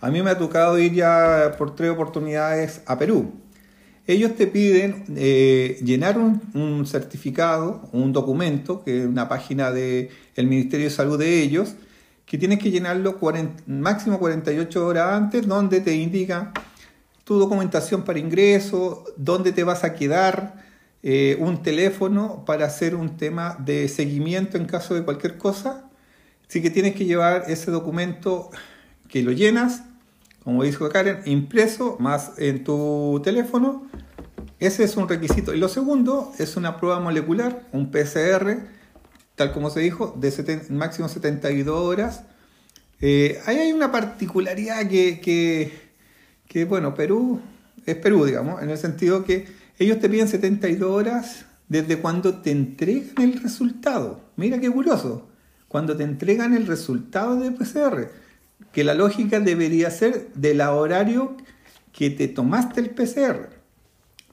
a 0.00 0.10
mí 0.10 0.22
me 0.22 0.30
ha 0.30 0.38
tocado 0.38 0.78
ir 0.78 0.92
ya 0.92 1.52
por 1.58 1.74
tres 1.74 1.90
oportunidades 1.90 2.82
a 2.86 2.96
Perú 2.96 3.32
ellos 4.08 4.34
te 4.36 4.46
piden 4.46 5.04
eh, 5.16 5.78
llenar 5.84 6.16
un, 6.18 6.86
certificado, 6.86 7.88
un 7.92 8.12
documento, 8.12 8.82
que 8.82 9.00
es 9.02 9.06
una 9.06 9.28
página 9.28 9.70
del 9.70 10.08
Ministerio 10.36 10.86
de 10.86 10.90
Salud 10.90 11.18
de 11.18 11.42
ellos, 11.42 11.74
que 12.24 12.38
tienes 12.38 12.58
que 12.58 12.70
llenarlo 12.70 13.18
máximo 13.66 14.18
48 14.18 14.86
horas 14.86 15.12
antes, 15.12 15.46
donde 15.46 15.82
te 15.82 15.94
indica 15.94 16.52
tu 17.24 17.38
documentación 17.38 18.02
para 18.02 18.18
ingreso, 18.18 19.04
dónde 19.18 19.52
te 19.52 19.62
vas 19.62 19.84
a 19.84 19.94
quedar, 19.94 20.64
eh, 21.02 21.36
un 21.38 21.62
teléfono 21.62 22.44
para 22.46 22.64
hacer 22.64 22.94
un 22.94 23.18
tema 23.18 23.56
de 23.60 23.88
seguimiento 23.88 24.56
en 24.56 24.64
caso 24.64 24.94
de 24.94 25.04
cualquier 25.04 25.36
cosa. 25.36 25.88
Así 26.48 26.62
que 26.62 26.70
tienes 26.70 26.94
que 26.94 27.04
llevar 27.04 27.44
ese 27.48 27.70
documento 27.70 28.50
que 29.06 29.22
lo 29.22 29.32
llenas, 29.32 29.82
como 30.42 30.64
dijo 30.64 30.88
Karen, 30.88 31.20
impreso 31.26 31.96
más 32.00 32.32
en 32.38 32.64
tu 32.64 33.20
teléfono. 33.22 33.86
Ese 34.60 34.84
es 34.84 34.96
un 34.96 35.08
requisito. 35.08 35.54
Y 35.54 35.58
lo 35.58 35.68
segundo 35.68 36.32
es 36.38 36.56
una 36.56 36.76
prueba 36.76 37.00
molecular, 37.00 37.66
un 37.72 37.90
PCR, 37.90 38.58
tal 39.34 39.52
como 39.52 39.70
se 39.70 39.80
dijo, 39.80 40.16
de 40.18 40.62
máximo 40.70 41.08
72 41.08 41.78
horas. 41.78 42.22
Eh, 43.00 43.40
ahí 43.46 43.58
hay 43.58 43.72
una 43.72 43.92
particularidad 43.92 44.88
que, 44.88 45.70
que, 46.46 46.64
bueno, 46.64 46.94
Perú 46.94 47.40
es 47.86 47.96
Perú, 47.96 48.24
digamos, 48.24 48.62
en 48.62 48.70
el 48.70 48.78
sentido 48.78 49.24
que 49.24 49.46
ellos 49.78 50.00
te 50.00 50.08
piden 50.08 50.26
72 50.26 50.90
horas 50.90 51.44
desde 51.68 51.98
cuando 51.98 52.40
te 52.40 52.50
entregan 52.50 53.12
el 53.18 53.40
resultado. 53.40 54.20
Mira 54.36 54.58
qué 54.58 54.70
curioso. 54.70 55.28
Cuando 55.68 55.96
te 55.96 56.02
entregan 56.02 56.54
el 56.54 56.66
resultado 56.66 57.36
de 57.36 57.52
PCR 57.52 58.08
que 58.72 58.84
la 58.84 58.94
lógica 58.94 59.40
debería 59.40 59.90
ser 59.90 60.28
del 60.34 60.60
horario 60.60 61.36
que 61.92 62.10
te 62.10 62.28
tomaste 62.28 62.80
el 62.80 62.90
PCR. 62.90 63.57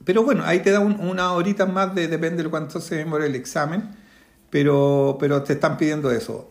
Pero 0.04 0.22
bueno, 0.22 0.44
ahí 0.44 0.60
te 0.60 0.70
da 0.70 0.80
una 0.80 1.32
horita 1.32 1.66
más, 1.66 1.94
de, 1.94 2.08
depende 2.08 2.42
de 2.42 2.50
cuánto 2.50 2.80
se 2.80 2.96
demore 2.96 3.26
el 3.26 3.34
examen, 3.34 3.96
pero, 4.50 5.16
pero 5.18 5.42
te 5.42 5.54
están 5.54 5.76
pidiendo 5.76 6.10
eso. 6.10 6.48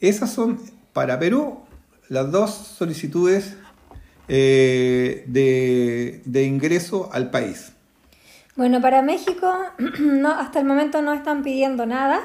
Esas 0.00 0.32
son, 0.32 0.60
para 0.92 1.18
Perú, 1.18 1.60
las 2.08 2.30
dos 2.30 2.50
solicitudes 2.50 3.56
eh, 4.28 5.24
de, 5.26 6.22
de, 6.24 6.44
ingreso 6.44 7.08
al 7.12 7.30
país. 7.30 7.72
Bueno, 8.56 8.80
para 8.80 9.02
México 9.02 9.52
no, 10.00 10.30
hasta 10.30 10.58
el 10.60 10.66
momento 10.66 11.00
no 11.02 11.14
están 11.14 11.42
pidiendo 11.42 11.86
nada. 11.86 12.20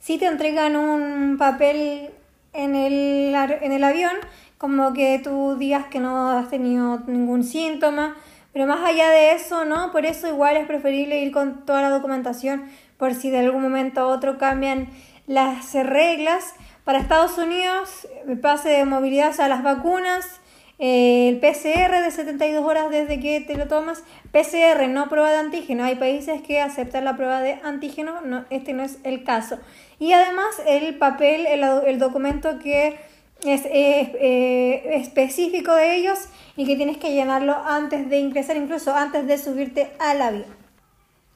Sí 0.00 0.18
te 0.18 0.26
entregan 0.26 0.76
un 0.76 1.36
papel 1.38 2.10
en 2.52 2.74
el, 2.74 3.34
en 3.34 3.72
el 3.72 3.84
avión, 3.84 4.12
como 4.58 4.92
que 4.92 5.20
tú 5.22 5.56
digas 5.58 5.86
que 5.86 6.00
no 6.00 6.30
has 6.30 6.50
tenido 6.50 7.00
ningún 7.06 7.44
síntoma, 7.44 8.16
pero 8.58 8.66
más 8.66 8.84
allá 8.84 9.08
de 9.10 9.34
eso, 9.34 9.64
¿no? 9.64 9.92
Por 9.92 10.04
eso 10.04 10.26
igual 10.26 10.56
es 10.56 10.66
preferible 10.66 11.20
ir 11.20 11.30
con 11.30 11.64
toda 11.64 11.80
la 11.80 11.90
documentación 11.90 12.64
por 12.96 13.14
si 13.14 13.30
de 13.30 13.38
algún 13.38 13.62
momento 13.62 14.00
a 14.00 14.06
otro 14.08 14.36
cambian 14.36 14.88
las 15.28 15.74
reglas. 15.74 16.54
Para 16.82 16.98
Estados 16.98 17.38
Unidos, 17.38 18.08
pase 18.42 18.70
de 18.70 18.84
movilidad, 18.84 19.30
o 19.30 19.32
sea, 19.32 19.46
las 19.46 19.62
vacunas, 19.62 20.40
el 20.80 21.38
PCR 21.38 22.02
de 22.02 22.10
72 22.10 22.64
horas 22.64 22.90
desde 22.90 23.20
que 23.20 23.40
te 23.40 23.56
lo 23.56 23.68
tomas, 23.68 24.02
PCR, 24.32 24.88
no 24.88 25.08
prueba 25.08 25.30
de 25.30 25.38
antígeno. 25.38 25.84
Hay 25.84 25.94
países 25.94 26.42
que 26.42 26.60
aceptan 26.60 27.04
la 27.04 27.14
prueba 27.14 27.40
de 27.40 27.60
antígeno, 27.62 28.22
no, 28.22 28.44
este 28.50 28.72
no 28.72 28.82
es 28.82 28.98
el 29.04 29.22
caso. 29.22 29.60
Y 30.00 30.14
además 30.14 30.60
el 30.66 30.96
papel, 30.96 31.46
el, 31.46 32.00
documento 32.00 32.58
que 32.58 32.98
es 33.44 33.62
eh, 33.66 34.96
específico 34.96 35.72
de 35.74 35.96
ellos 35.96 36.18
y 36.56 36.66
que 36.66 36.76
tienes 36.76 36.98
que 36.98 37.14
llenarlo 37.14 37.54
antes 37.54 38.08
de 38.10 38.18
ingresar, 38.18 38.56
incluso 38.56 38.94
antes 38.94 39.26
de 39.26 39.38
subirte 39.38 39.92
al 39.98 40.22
avión. 40.22 40.58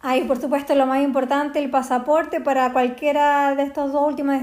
Hay, 0.01 0.23
por 0.23 0.41
supuesto, 0.41 0.75
lo 0.75 0.87
más 0.87 1.03
importante, 1.03 1.61
el 1.61 1.71
pasaporte 1.71 2.41
para 2.41 2.73
cualquiera 2.73 3.55
de 3.55 3.63
estos 3.63 3.93
dos 3.93 4.09
últimos 4.09 4.35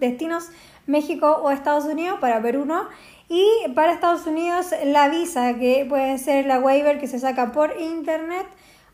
destinos, 0.00 0.50
México 0.86 1.40
o 1.42 1.50
Estados 1.52 1.84
Unidos, 1.84 2.18
para 2.20 2.42
Perú 2.42 2.64
no. 2.64 2.88
Y 3.28 3.46
para 3.74 3.92
Estados 3.92 4.26
Unidos 4.26 4.74
la 4.84 5.08
visa, 5.08 5.54
que 5.54 5.86
puede 5.88 6.18
ser 6.18 6.46
la 6.46 6.58
waiver 6.58 6.98
que 6.98 7.06
se 7.06 7.20
saca 7.20 7.52
por 7.52 7.80
internet 7.80 8.46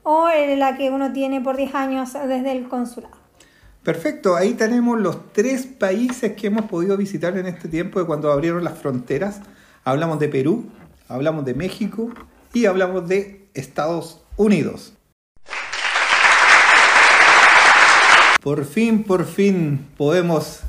o 0.02 0.28
la 0.57 0.76
que 0.76 0.90
uno 0.90 1.12
tiene 1.12 1.40
por 1.40 1.57
10 1.57 1.75
años 1.75 2.12
desde 2.12 2.52
el 2.52 2.69
consulado. 2.69 3.22
Perfecto, 3.83 4.37
ahí 4.37 4.55
tenemos 4.55 5.01
los 5.01 5.33
tres 5.33 5.67
países 5.67 6.35
que 6.35 6.47
hemos 6.47 6.67
podido 6.67 6.97
visitar 6.97 7.37
en 7.37 7.47
este 7.47 7.69
tiempo 7.69 7.99
de 7.99 8.07
cuando 8.07 8.31
abrieron 8.31 8.62
las 8.62 8.79
fronteras. 8.79 9.41
Hablamos 9.83 10.21
de 10.21 10.29
Perú, 10.29 10.71
hablamos 11.09 11.45
de 11.45 11.55
México 11.55 12.11
y 12.53 12.67
hablamos 12.67 13.09
de 13.09 13.49
Estados 13.55 14.23
Unidos. 14.37 14.93
Por 18.41 18.65
fin, 18.65 19.03
por 19.03 19.25
fin 19.25 19.89
podemos 19.97 20.61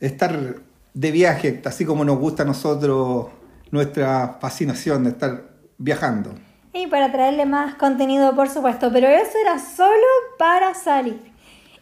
estar 0.00 0.54
de 0.94 1.10
viaje, 1.10 1.60
así 1.66 1.84
como 1.84 2.06
nos 2.06 2.18
gusta 2.18 2.44
a 2.44 2.46
nosotros 2.46 3.26
nuestra 3.70 4.38
fascinación 4.40 5.04
de 5.04 5.10
estar 5.10 5.44
viajando. 5.76 6.30
Y 6.72 6.86
para 6.86 7.12
traerle 7.12 7.44
más 7.44 7.74
contenido, 7.74 8.34
por 8.34 8.48
supuesto, 8.48 8.90
pero 8.90 9.08
eso 9.08 9.36
era 9.42 9.58
solo 9.58 10.06
para 10.38 10.72
salir. 10.72 11.29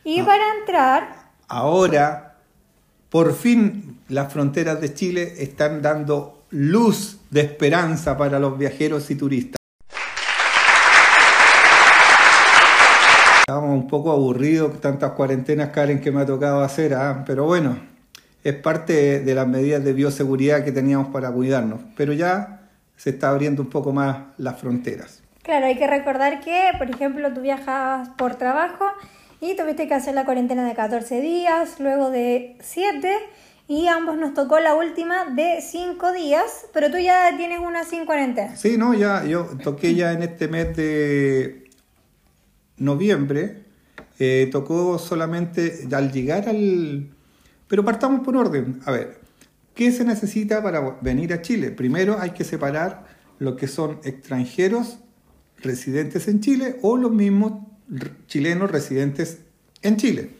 Y 0.09 0.21
ah. 0.21 0.25
para 0.25 0.43
entrar... 0.59 1.09
Ahora, 1.49 2.37
por 3.11 3.35
fin, 3.35 4.00
las 4.09 4.33
fronteras 4.33 4.81
de 4.81 4.95
Chile 4.95 5.35
están 5.37 5.83
dando 5.83 6.45
luz 6.49 7.21
de 7.29 7.43
esperanza 7.43 8.17
para 8.17 8.38
los 8.38 8.57
viajeros 8.57 9.11
y 9.11 9.17
turistas. 9.17 9.59
Estábamos 13.41 13.71
un 13.71 13.87
poco 13.87 14.11
aburridos, 14.11 14.81
tantas 14.81 15.12
cuarentenas, 15.12 15.69
Karen, 15.73 16.00
que 16.00 16.11
me 16.11 16.23
ha 16.23 16.27
tocado 16.27 16.62
hacer, 16.62 16.95
¿ah? 16.95 17.23
pero 17.27 17.45
bueno, 17.45 17.79
es 18.43 18.55
parte 18.55 19.21
de 19.21 19.35
las 19.35 19.47
medidas 19.47 19.85
de 19.85 19.93
bioseguridad 19.93 20.65
que 20.65 20.73
teníamos 20.73 21.09
para 21.09 21.31
cuidarnos, 21.31 21.81
pero 21.99 22.15
ya 22.15 22.62
se 22.97 23.11
está 23.11 23.29
abriendo 23.29 23.61
un 23.61 23.69
poco 23.69 23.93
más 23.93 24.17
las 24.38 24.59
fronteras. 24.59 25.23
Claro, 25.43 25.67
hay 25.67 25.77
que 25.77 25.87
recordar 25.87 26.41
que, 26.41 26.71
por 26.79 26.88
ejemplo, 26.88 27.31
tú 27.35 27.43
viajabas 27.43 28.09
por 28.17 28.37
trabajo 28.37 28.87
y 29.40 29.57
tuviste 29.57 29.88
que 29.88 29.95
hacer 29.95 30.14
la 30.14 30.25
cuarentena 30.25 30.66
de 30.66 30.75
14 30.75 31.21
días, 31.21 31.80
luego 31.80 32.11
de 32.11 32.57
7 32.61 33.16
y 33.68 33.87
ambos 33.87 34.16
nos 34.16 34.35
tocó 34.35 34.59
la 34.61 34.75
última 34.75 35.26
de 35.26 35.61
5 35.61 36.12
días, 36.12 36.66
pero 36.73 36.90
tú 36.90 36.99
ya 36.99 37.37
tienes 37.37 37.61
una 37.61 37.85
sin 37.85 38.07
cuarentena. 38.07 38.57
Sí, 38.57 38.76
no, 38.78 38.95
ya 38.95 39.25
yo 39.25 39.45
toqué 39.62 39.95
ya 39.95 40.12
en 40.12 40.23
este 40.23 40.49
mes 40.49 40.76
de 40.76 41.71
noviembre, 42.76 43.64
eh, 44.18 44.49
tocó 44.50 44.99
solamente 44.99 45.87
al 45.92 46.11
llegar 46.11 46.49
al 46.49 47.11
pero 47.68 47.85
partamos 47.85 48.21
por 48.21 48.37
orden. 48.37 48.80
A 48.87 48.90
ver, 48.90 49.21
¿qué 49.75 49.92
se 49.92 50.04
necesita 50.04 50.62
para 50.62 50.99
venir 51.02 51.33
a 51.33 51.42
Chile? 51.42 51.71
Primero 51.71 52.18
hay 52.18 52.30
que 52.30 52.45
separar 52.45 53.07
lo 53.38 53.57
que 53.57 53.68
son 53.68 54.00
extranjeros 54.02 54.99
residentes 55.59 56.26
en 56.28 56.40
Chile 56.40 56.76
o 56.83 56.97
los 56.97 57.12
mismos 57.12 57.68
chilenos 58.26 58.71
residentes 58.71 59.38
en 59.83 59.97
Chile. 59.97 60.30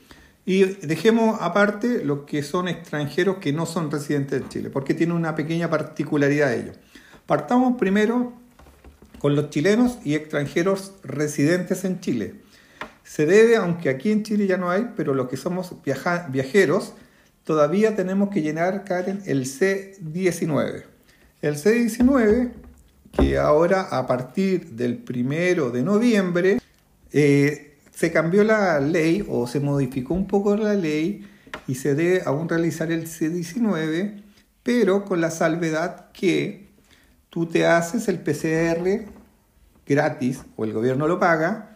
Y 0.45 0.65
dejemos 0.65 1.39
aparte 1.43 2.05
lo 2.05 2.25
que 2.25 2.43
son 2.43 2.69
extranjeros 2.69 3.37
que 3.37 3.53
no 3.53 3.67
son 3.67 3.91
residentes 3.91 4.41
en 4.41 4.49
Chile, 4.49 4.71
porque 4.71 4.95
tiene 4.95 5.13
una 5.13 5.35
pequeña 5.35 5.69
particularidad 5.69 6.49
de 6.49 6.61
ello. 6.61 6.73
Partamos 7.27 7.77
primero 7.79 8.33
con 9.19 9.37
los 9.37 9.51
chilenos 9.51 9.99
y 10.05 10.15
extranjeros 10.15 10.95
residentes 11.03 11.85
en 11.85 12.01
Chile. 12.01 12.37
Se 13.05 13.27
debe, 13.27 13.57
aunque 13.57 13.91
aquí 13.91 14.11
en 14.11 14.23
Chile 14.23 14.47
ya 14.47 14.57
no 14.57 14.71
hay, 14.71 14.91
pero 14.97 15.13
los 15.13 15.29
que 15.29 15.37
somos 15.37 15.75
viajeros, 16.31 16.95
todavía 17.45 17.97
tenemos 17.97 18.31
que 18.31 18.43
llenar, 18.43 18.85
Karen, 18.85 19.23
el 19.27 19.45
C19. 19.45 20.85
El 21.43 21.57
C19, 21.57 22.53
que 23.13 23.39
ahora 23.39 23.83
a 23.83 24.07
partir 24.07 24.71
del 24.71 24.97
primero 24.97 25.71
de 25.71 25.83
noviembre 25.83 26.59
eh, 27.13 27.79
se 27.95 28.13
cambió 28.13 28.45
la 28.45 28.81
ley 28.81 29.27
o 29.29 29.47
se 29.47 29.61
modificó 29.61 30.15
un 30.15 30.27
poco 30.27 30.57
la 30.57 30.75
ley 30.75 31.27
y 31.67 31.75
se 31.75 31.95
debe 31.95 32.23
aún 32.25 32.49
realizar 32.49 32.93
el 32.93 33.07
C19, 33.07 34.23
pero 34.63 35.05
con 35.05 35.21
la 35.21 35.31
salvedad 35.31 36.11
que 36.13 36.69
tú 37.31 37.47
te 37.47 37.67
haces 37.67 38.09
el 38.09 38.21
PCR 38.21 39.11
gratis 39.87 40.43
o 40.57 40.65
el 40.65 40.73
gobierno 40.73 41.09
lo 41.09 41.19
paga 41.19 41.75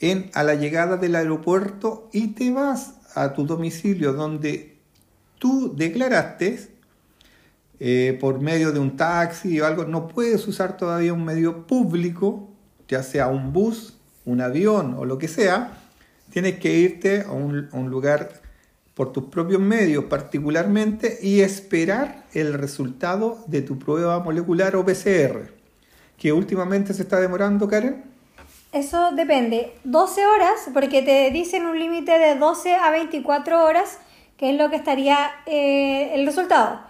en, 0.00 0.30
a 0.34 0.44
la 0.44 0.54
llegada 0.54 0.96
del 0.96 1.16
aeropuerto 1.16 2.08
y 2.12 2.28
te 2.28 2.50
vas 2.50 2.94
a 3.14 3.32
tu 3.32 3.46
domicilio 3.46 4.12
donde 4.12 4.76
tú 5.38 5.74
declaraste 5.76 6.68
eh, 7.80 8.16
por 8.20 8.40
medio 8.40 8.72
de 8.72 8.78
un 8.78 8.96
taxi 8.96 9.60
o 9.60 9.66
algo, 9.66 9.84
no 9.84 10.08
puedes 10.08 10.46
usar 10.48 10.76
todavía 10.76 11.12
un 11.12 11.24
medio 11.24 11.66
público, 11.66 12.48
ya 12.88 13.02
sea 13.02 13.28
un 13.28 13.52
bus, 13.52 13.97
un 14.28 14.40
avión 14.40 14.94
o 14.98 15.04
lo 15.04 15.18
que 15.18 15.28
sea, 15.28 15.72
tienes 16.30 16.58
que 16.58 16.72
irte 16.72 17.22
a 17.22 17.32
un, 17.32 17.90
lugar 17.90 18.30
por 18.94 19.12
tus 19.12 19.24
propios 19.24 19.60
medios 19.60 20.04
particularmente 20.04 21.18
y 21.22 21.40
esperar 21.40 22.24
el 22.34 22.52
resultado 22.54 23.38
de 23.46 23.62
tu 23.62 23.78
prueba 23.78 24.18
molecular 24.20 24.76
o 24.76 24.84
PCR, 24.84 25.50
que 26.16 26.32
últimamente 26.32 26.92
se 26.94 27.02
está 27.02 27.20
demorando, 27.20 27.68
Karen. 27.68 28.04
Eso 28.72 29.12
depende, 29.12 29.72
12 29.84 30.26
horas, 30.26 30.68
porque 30.74 31.00
te 31.02 31.30
dicen 31.30 31.64
un 31.64 31.78
límite 31.78 32.18
de 32.18 32.34
12 32.34 32.74
a 32.74 32.90
24 32.90 33.64
horas 33.64 33.98
que 34.38 34.50
es 34.50 34.56
lo 34.56 34.70
que 34.70 34.76
estaría 34.76 35.30
eh, 35.46 36.14
el 36.14 36.24
resultado. 36.24 36.80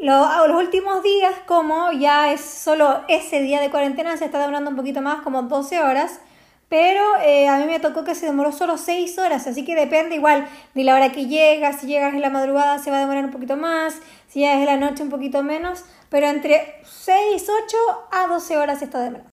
los 0.00 0.56
últimos 0.56 1.02
días, 1.02 1.34
como 1.46 1.92
ya 1.92 2.32
es 2.32 2.40
solo 2.40 3.00
ese 3.08 3.42
día 3.42 3.60
de 3.60 3.70
cuarentena, 3.70 4.16
se 4.16 4.24
está 4.24 4.38
demorando 4.38 4.70
un 4.70 4.76
poquito 4.76 5.02
más, 5.02 5.22
como 5.22 5.42
12 5.42 5.80
horas, 5.80 6.20
pero 6.68 7.02
eh, 7.24 7.48
a 7.48 7.58
mí 7.58 7.64
me 7.64 7.80
tocó 7.80 8.04
que 8.04 8.14
se 8.14 8.26
demoró 8.26 8.52
solo 8.52 8.76
6 8.76 9.18
horas, 9.18 9.46
así 9.46 9.64
que 9.64 9.74
depende 9.74 10.14
igual 10.14 10.46
de 10.74 10.84
la 10.84 10.94
hora 10.94 11.12
que 11.12 11.26
llegas, 11.26 11.80
si 11.80 11.86
llegas 11.86 12.14
en 12.14 12.20
la 12.20 12.30
madrugada 12.30 12.78
se 12.78 12.90
va 12.90 12.98
a 12.98 13.00
demorar 13.00 13.24
un 13.24 13.30
poquito 13.30 13.56
más, 13.56 13.94
si 14.28 14.40
llegas 14.40 14.58
en 14.58 14.66
la 14.66 14.76
noche 14.76 15.02
un 15.02 15.10
poquito 15.10 15.42
menos, 15.42 15.84
pero 16.10 16.26
entre 16.26 16.80
6, 16.84 17.46
8 17.66 17.76
a 18.12 18.26
12 18.26 18.56
horas 18.56 18.82
está 18.82 19.00
demorando. 19.00 19.30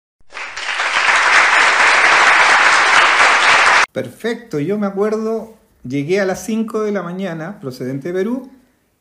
Perfecto, 3.92 4.58
yo 4.58 4.78
me 4.78 4.86
acuerdo 4.86 5.54
Llegué 5.86 6.18
a 6.18 6.24
las 6.24 6.42
5 6.46 6.82
de 6.82 6.92
la 6.92 7.02
mañana, 7.02 7.60
procedente 7.60 8.08
de 8.08 8.14
Perú, 8.14 8.48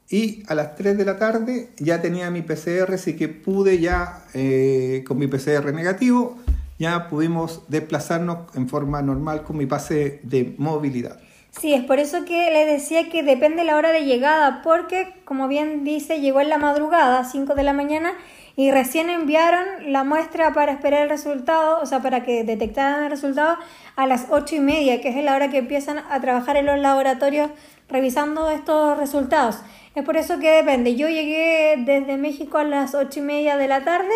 y 0.09 0.43
a 0.47 0.53
las 0.53 0.75
3 0.75 0.97
de 0.97 1.05
la 1.05 1.17
tarde 1.17 1.69
ya 1.77 2.01
tenía 2.01 2.29
mi 2.29 2.41
PCR, 2.41 2.93
así 2.93 3.15
que 3.15 3.29
pude 3.29 3.79
ya, 3.79 4.25
eh, 4.33 5.03
con 5.07 5.17
mi 5.17 5.27
PCR 5.27 5.73
negativo, 5.73 6.37
ya 6.83 7.07
pudimos 7.07 7.63
desplazarnos 7.69 8.55
en 8.55 8.67
forma 8.67 9.01
normal 9.01 9.43
con 9.43 9.57
mi 9.57 9.65
pase 9.65 10.19
de 10.23 10.53
movilidad. 10.57 11.19
Sí, 11.49 11.73
es 11.73 11.83
por 11.83 11.99
eso 11.99 12.25
que 12.25 12.51
le 12.51 12.65
decía 12.65 13.09
que 13.09 13.23
depende 13.23 13.63
la 13.63 13.77
hora 13.77 13.91
de 13.91 14.05
llegada, 14.05 14.61
porque 14.63 15.13
como 15.23 15.47
bien 15.47 15.83
dice, 15.83 16.19
llegó 16.19 16.41
en 16.41 16.49
la 16.49 16.57
madrugada, 16.57 17.23
5 17.23 17.55
de 17.55 17.63
la 17.63 17.73
mañana, 17.73 18.13
y 18.55 18.71
recién 18.71 19.09
enviaron 19.09 19.91
la 19.91 20.03
muestra 20.03 20.53
para 20.53 20.71
esperar 20.71 21.03
el 21.03 21.09
resultado, 21.09 21.79
o 21.81 21.85
sea, 21.85 22.01
para 22.01 22.23
que 22.23 22.43
detectaran 22.43 23.03
el 23.03 23.11
resultado 23.11 23.57
a 23.95 24.05
las 24.05 24.27
ocho 24.29 24.55
y 24.55 24.59
media, 24.59 24.99
que 24.99 25.09
es 25.09 25.23
la 25.23 25.35
hora 25.35 25.49
que 25.49 25.59
empiezan 25.59 25.99
a 25.99 26.19
trabajar 26.19 26.57
en 26.57 26.65
los 26.65 26.79
laboratorios 26.79 27.49
revisando 27.87 28.49
estos 28.49 28.97
resultados. 28.97 29.59
Es 29.95 30.03
por 30.03 30.17
eso 30.17 30.39
que 30.39 30.49
depende. 30.49 30.95
Yo 30.95 31.07
llegué 31.07 31.75
desde 31.77 32.17
México 32.17 32.57
a 32.57 32.63
las 32.63 32.93
ocho 32.95 33.19
y 33.19 33.23
media 33.23 33.57
de 33.57 33.67
la 33.67 33.83
tarde 33.83 34.13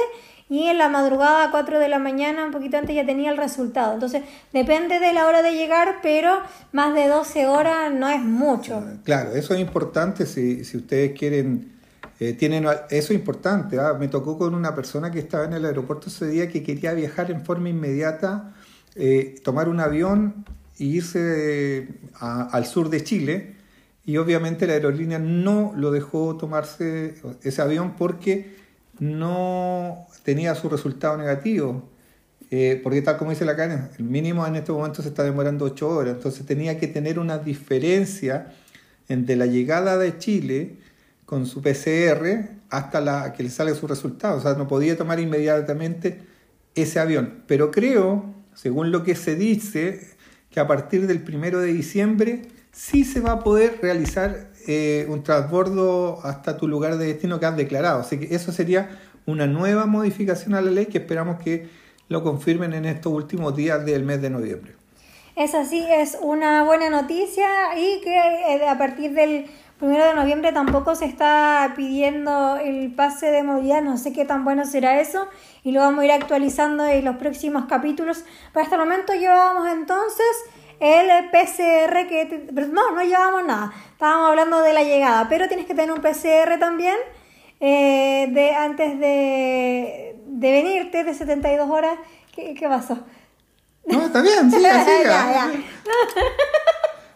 y 0.50 0.64
en 0.68 0.78
la 0.78 0.90
madrugada 0.90 1.46
a 1.46 1.52
4 1.52 1.80
de 1.80 1.90
la 1.90 2.00
mañana, 2.00 2.46
un 2.46 2.52
poquito 2.52 2.78
antes, 2.78 2.96
ya 2.96 3.06
tenía 3.06 3.32
el 3.32 3.38
resultado. 3.38 3.94
Entonces, 3.94 4.24
depende 4.54 5.00
de 5.00 5.14
la 5.14 5.28
hora 5.28 5.42
de 5.42 5.54
llegar, 5.54 5.98
pero 6.02 6.40
más 6.72 6.94
de 6.94 7.08
12 7.08 7.48
horas 7.48 7.94
no 7.94 8.08
es 8.08 8.22
mucho. 8.22 8.82
Claro, 9.04 9.36
eso 9.36 9.54
es 9.54 9.60
importante 9.60 10.26
si, 10.26 10.64
si 10.64 10.78
ustedes 10.78 11.18
quieren 11.18 11.78
eh, 12.20 12.34
tienen, 12.34 12.66
eso 12.66 12.80
es 12.90 13.12
importante. 13.12 13.80
¿ah? 13.80 13.94
Me 13.94 14.08
tocó 14.08 14.38
con 14.38 14.56
una 14.56 14.74
persona 14.74 15.12
que 15.12 15.20
estaba 15.20 15.46
en 15.46 15.54
el 15.54 15.66
aeropuerto 15.66 16.10
ese 16.10 16.28
día 16.28 16.50
que 16.50 16.64
quería 16.64 16.94
viajar 16.94 17.30
en 17.30 17.46
forma 17.46 17.70
inmediata, 17.70 18.54
eh, 18.96 19.36
tomar 19.44 19.70
un 19.70 19.80
avión 19.80 20.46
e 20.80 20.86
irse 20.86 21.88
al 22.20 22.66
sur 22.66 22.90
de 22.90 23.04
Chile. 23.04 23.56
Y 24.06 24.18
obviamente 24.18 24.66
la 24.68 24.74
aerolínea 24.74 25.20
no 25.20 25.74
lo 25.76 25.92
dejó 25.92 26.38
tomarse 26.38 27.16
ese 27.44 27.62
avión 27.62 27.96
porque 27.98 28.56
no 29.00 30.08
tenía 30.28 30.54
su 30.56 30.68
resultado 30.68 31.16
negativo. 31.16 31.88
Eh, 32.52 32.82
porque 32.84 33.02
tal 33.02 33.16
como 33.16 33.32
dice 33.32 33.46
la 33.46 33.56
Karen, 33.56 33.88
el 33.98 34.04
mínimo 34.04 34.46
en 34.46 34.58
este 34.58 34.74
momento 34.74 35.02
se 35.02 35.08
está 35.08 35.24
demorando 35.24 35.64
8 35.64 35.88
horas, 35.88 36.16
entonces 36.16 36.46
tenía 36.46 36.78
que 36.78 36.88
tener 36.88 37.18
una 37.18 37.38
diferencia 37.38 38.54
entre 39.08 39.38
la 39.38 39.46
llegada 39.46 39.98
de 39.98 40.18
Chile 40.18 40.80
con 41.26 41.46
su 41.46 41.62
PCR 41.62 42.50
hasta 42.70 43.00
la 43.00 43.32
que 43.32 43.44
le 43.44 43.50
sale 43.50 43.74
su 43.74 43.88
resultado, 43.88 44.38
o 44.38 44.42
sea, 44.42 44.56
no 44.56 44.68
podía 44.68 44.98
tomar 44.98 45.22
inmediatamente 45.22 46.20
ese 46.76 47.00
avión. 47.00 47.44
Pero 47.48 47.72
creo, 47.72 48.26
según 48.54 48.92
lo 48.92 49.04
que 49.04 49.16
se 49.16 49.38
dice, 49.38 50.10
que 50.52 50.60
a 50.60 50.68
partir 50.68 51.08
del 51.08 51.22
primero 51.22 51.62
de 51.62 51.72
diciembre 51.72 52.42
sí 52.74 53.06
se 53.06 53.22
va 53.22 53.32
a 53.32 53.40
poder 53.46 53.80
realizar 53.82 54.52
eh, 54.68 55.06
un 55.08 55.24
transbordo 55.24 56.20
hasta 56.26 56.58
tu 56.58 56.68
lugar 56.68 56.98
de 56.98 57.06
destino 57.06 57.40
que 57.40 57.46
has 57.46 57.56
declarado. 57.56 58.02
Así 58.02 58.18
que 58.18 58.36
eso 58.36 58.52
sería 58.52 59.00
una 59.28 59.46
nueva 59.46 59.86
modificación 59.86 60.56
a 60.56 60.62
la 60.62 60.72
ley 60.72 60.88
que 60.88 61.00
esperamos 61.00 61.40
que 61.40 61.70
lo 62.10 62.24
confirmen 62.24 62.74
en 62.74 62.86
estos 62.86 63.12
últimos 63.12 63.56
días 63.56 63.86
del 63.86 64.04
mes 64.04 64.22
de 64.22 64.30
noviembre. 64.30 64.74
Es 65.36 65.54
así, 65.54 65.86
es 65.88 66.18
una 66.22 66.64
buena 66.64 66.90
noticia 66.90 67.46
y 67.78 68.02
que 68.02 68.16
eh, 68.16 68.68
a 68.68 68.78
partir 68.78 69.12
del 69.12 69.46
primero 69.78 70.06
de 70.06 70.16
noviembre 70.16 70.52
tampoco 70.54 70.96
se 70.96 71.06
está 71.06 71.74
pidiendo 71.76 72.56
el 72.56 72.92
pase 72.96 73.28
de 73.28 73.44
movilidad, 73.44 73.84
no 73.84 73.98
sé 73.98 74.14
qué 74.14 74.26
tan 74.26 74.44
bueno 74.44 74.66
será 74.66 75.00
eso 75.00 75.28
y 75.64 75.74
lo 75.74 75.82
vamos 75.82 76.00
a 76.00 76.06
ir 76.06 76.12
actualizando 76.12 76.88
en 76.88 77.06
los 77.06 77.18
próximos 77.18 77.66
capítulos. 77.66 78.24
Para 78.54 78.64
este 78.64 78.78
momento 78.78 79.14
llevábamos 79.14 79.68
entonces 79.68 80.26
el 80.80 81.30
PCR 81.30 82.08
que... 82.08 82.50
No, 82.72 82.92
no 82.92 83.04
llevábamos 83.04 83.46
nada, 83.46 83.74
estábamos 83.92 84.30
hablando 84.30 84.62
de 84.62 84.74
la 84.74 84.84
llegada, 84.84 85.28
pero 85.30 85.48
tienes 85.48 85.68
que 85.68 85.76
tener 85.76 85.92
un 85.92 86.02
PCR 86.02 86.58
también 86.60 86.96
eh, 87.60 88.28
de 88.30 88.56
antes 88.56 89.00
de, 89.00 90.20
de 90.26 90.52
venirte 90.52 91.04
de 91.04 91.14
72 91.14 91.70
horas. 91.70 91.98
¿Qué, 92.34 92.54
qué 92.54 92.68
pasó? 92.68 93.00
No, 93.86 94.06
está 94.06 94.22
bien, 94.22 94.52
siga, 94.52 94.86
siga. 94.86 95.52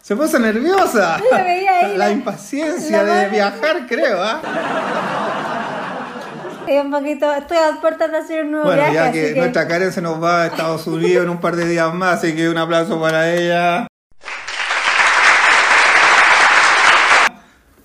Se 0.02 0.16
puso 0.16 0.40
nerviosa. 0.40 1.20
la 1.96 2.12
impaciencia 2.12 3.04
de 3.04 3.30
viajar, 3.30 3.86
creo, 3.88 4.22
¿ah? 4.22 4.42
un 6.80 6.92
poquito, 6.92 7.32
estoy 7.34 7.58
a 7.58 7.82
puertas 7.82 8.12
de 8.12 8.18
hacer 8.18 8.46
un 8.46 8.52
nuevo 8.52 8.66
bueno, 8.66 8.92
viaje. 8.92 8.96
ya 8.96 9.34
que, 9.34 9.40
nuestra 9.40 9.68
Karen 9.68 9.92
se 9.92 10.02
nos 10.02 10.24
va 10.24 10.44
a 10.44 10.48
Estados 10.48 10.88
Unidos 10.88 11.26
en 11.26 11.30
un 11.30 11.42
par 11.42 11.56
de 11.56 11.66
días 11.66 11.94
más, 11.94 12.20
así 12.20 12.34
que 12.34 12.50
un 12.50 12.58
aplauso 12.58 13.00
para 13.00 13.34
ella. 13.34 13.88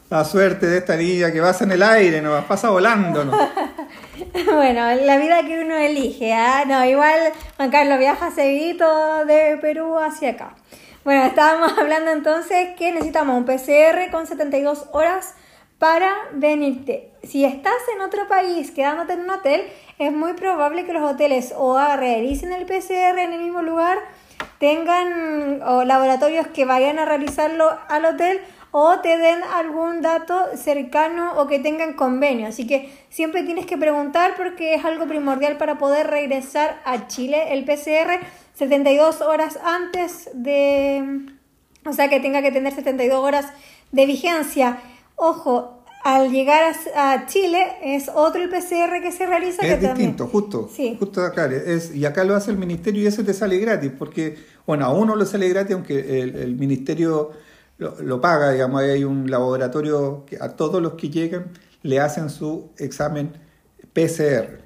La 0.08 0.24
suerte 0.24 0.66
de 0.66 0.78
esta 0.78 0.96
niña 0.96 1.32
que 1.32 1.40
pasa 1.40 1.64
en 1.64 1.72
el 1.72 1.82
aire, 1.82 2.22
nos 2.22 2.44
pasa 2.44 2.70
volando. 2.70 3.24
¿no? 3.24 3.32
bueno, 4.54 4.94
la 4.94 5.16
vida 5.18 5.42
que 5.42 5.64
uno 5.64 5.74
elige. 5.74 6.32
¿ah? 6.32 6.64
No, 6.64 6.84
igual 6.84 7.32
Juan 7.56 7.70
Carlos 7.72 7.98
viaja 7.98 8.30
seguido 8.30 9.24
de 9.24 9.58
Perú 9.60 9.98
hacia 9.98 10.30
acá. 10.30 10.54
Bueno, 11.04 11.24
estábamos 11.24 11.72
hablando 11.78 12.12
entonces 12.12 12.68
que 12.78 12.92
necesitamos 12.92 13.36
un 13.36 13.44
PCR 13.46 14.12
con 14.12 14.28
72 14.28 14.86
horas 14.92 15.34
para 15.78 16.14
venirte. 16.32 17.10
Si 17.24 17.44
estás 17.44 17.74
en 17.92 18.00
otro 18.00 18.28
país 18.28 18.70
quedándote 18.70 19.14
en 19.14 19.22
un 19.22 19.30
hotel, 19.30 19.62
es 19.98 20.12
muy 20.12 20.34
probable 20.34 20.84
que 20.84 20.92
los 20.92 21.02
hoteles 21.02 21.52
o 21.56 21.76
realicen 21.96 22.52
el 22.52 22.64
PCR 22.64 23.18
en 23.18 23.32
el 23.32 23.40
mismo 23.40 23.62
lugar, 23.62 23.98
tengan 24.60 25.62
o 25.62 25.82
laboratorios 25.82 26.46
que 26.46 26.64
vayan 26.64 27.00
a 27.00 27.06
realizarlo 27.06 27.76
al 27.88 28.04
hotel 28.04 28.40
o 28.78 29.00
te 29.00 29.16
den 29.16 29.42
algún 29.54 30.02
dato 30.02 30.34
cercano 30.54 31.40
o 31.40 31.46
que 31.46 31.58
tengan 31.58 31.94
convenio. 31.94 32.46
Así 32.48 32.66
que 32.66 32.92
siempre 33.08 33.42
tienes 33.42 33.64
que 33.64 33.78
preguntar 33.78 34.34
porque 34.36 34.74
es 34.74 34.84
algo 34.84 35.06
primordial 35.06 35.56
para 35.56 35.78
poder 35.78 36.08
regresar 36.08 36.78
a 36.84 37.06
Chile. 37.06 37.54
El 37.54 37.64
PCR 37.64 38.20
72 38.52 39.22
horas 39.22 39.58
antes 39.64 40.28
de... 40.34 41.24
O 41.86 41.94
sea 41.94 42.10
que 42.10 42.20
tenga 42.20 42.42
que 42.42 42.52
tener 42.52 42.74
72 42.74 43.16
horas 43.16 43.46
de 43.92 44.04
vigencia. 44.04 44.78
Ojo, 45.14 45.82
al 46.04 46.30
llegar 46.30 46.74
a, 46.94 47.24
Chile 47.24 47.66
es 47.82 48.10
otro 48.14 48.42
el 48.42 48.50
PCR 48.50 49.00
que 49.00 49.10
se 49.10 49.24
realiza. 49.24 49.62
Es 49.66 49.80
distinto, 49.80 50.26
justo. 50.26 50.68
Sí. 50.70 50.98
Justo 50.98 51.22
acá. 51.22 51.46
Es, 51.46 51.94
y 51.94 52.04
acá 52.04 52.24
lo 52.24 52.36
hace 52.36 52.50
el 52.50 52.58
ministerio 52.58 53.02
y 53.02 53.06
eso 53.06 53.24
te 53.24 53.32
sale 53.32 53.56
gratis, 53.56 53.90
porque, 53.98 54.36
bueno, 54.66 54.84
a 54.84 54.92
uno 54.92 55.16
lo 55.16 55.24
sale 55.24 55.48
gratis, 55.48 55.74
aunque 55.74 56.20
el 56.20 56.56
ministerio 56.56 57.32
lo, 57.78 58.20
paga, 58.20 58.52
digamos, 58.52 58.82
hay 58.82 59.04
un 59.04 59.30
laboratorio 59.30 60.24
que 60.26 60.38
a 60.40 60.56
todos 60.56 60.82
los 60.82 60.94
que 60.94 61.10
llegan 61.10 61.52
le 61.82 62.00
hacen 62.00 62.30
su 62.30 62.70
examen 62.78 63.32
PCR. 63.92 64.64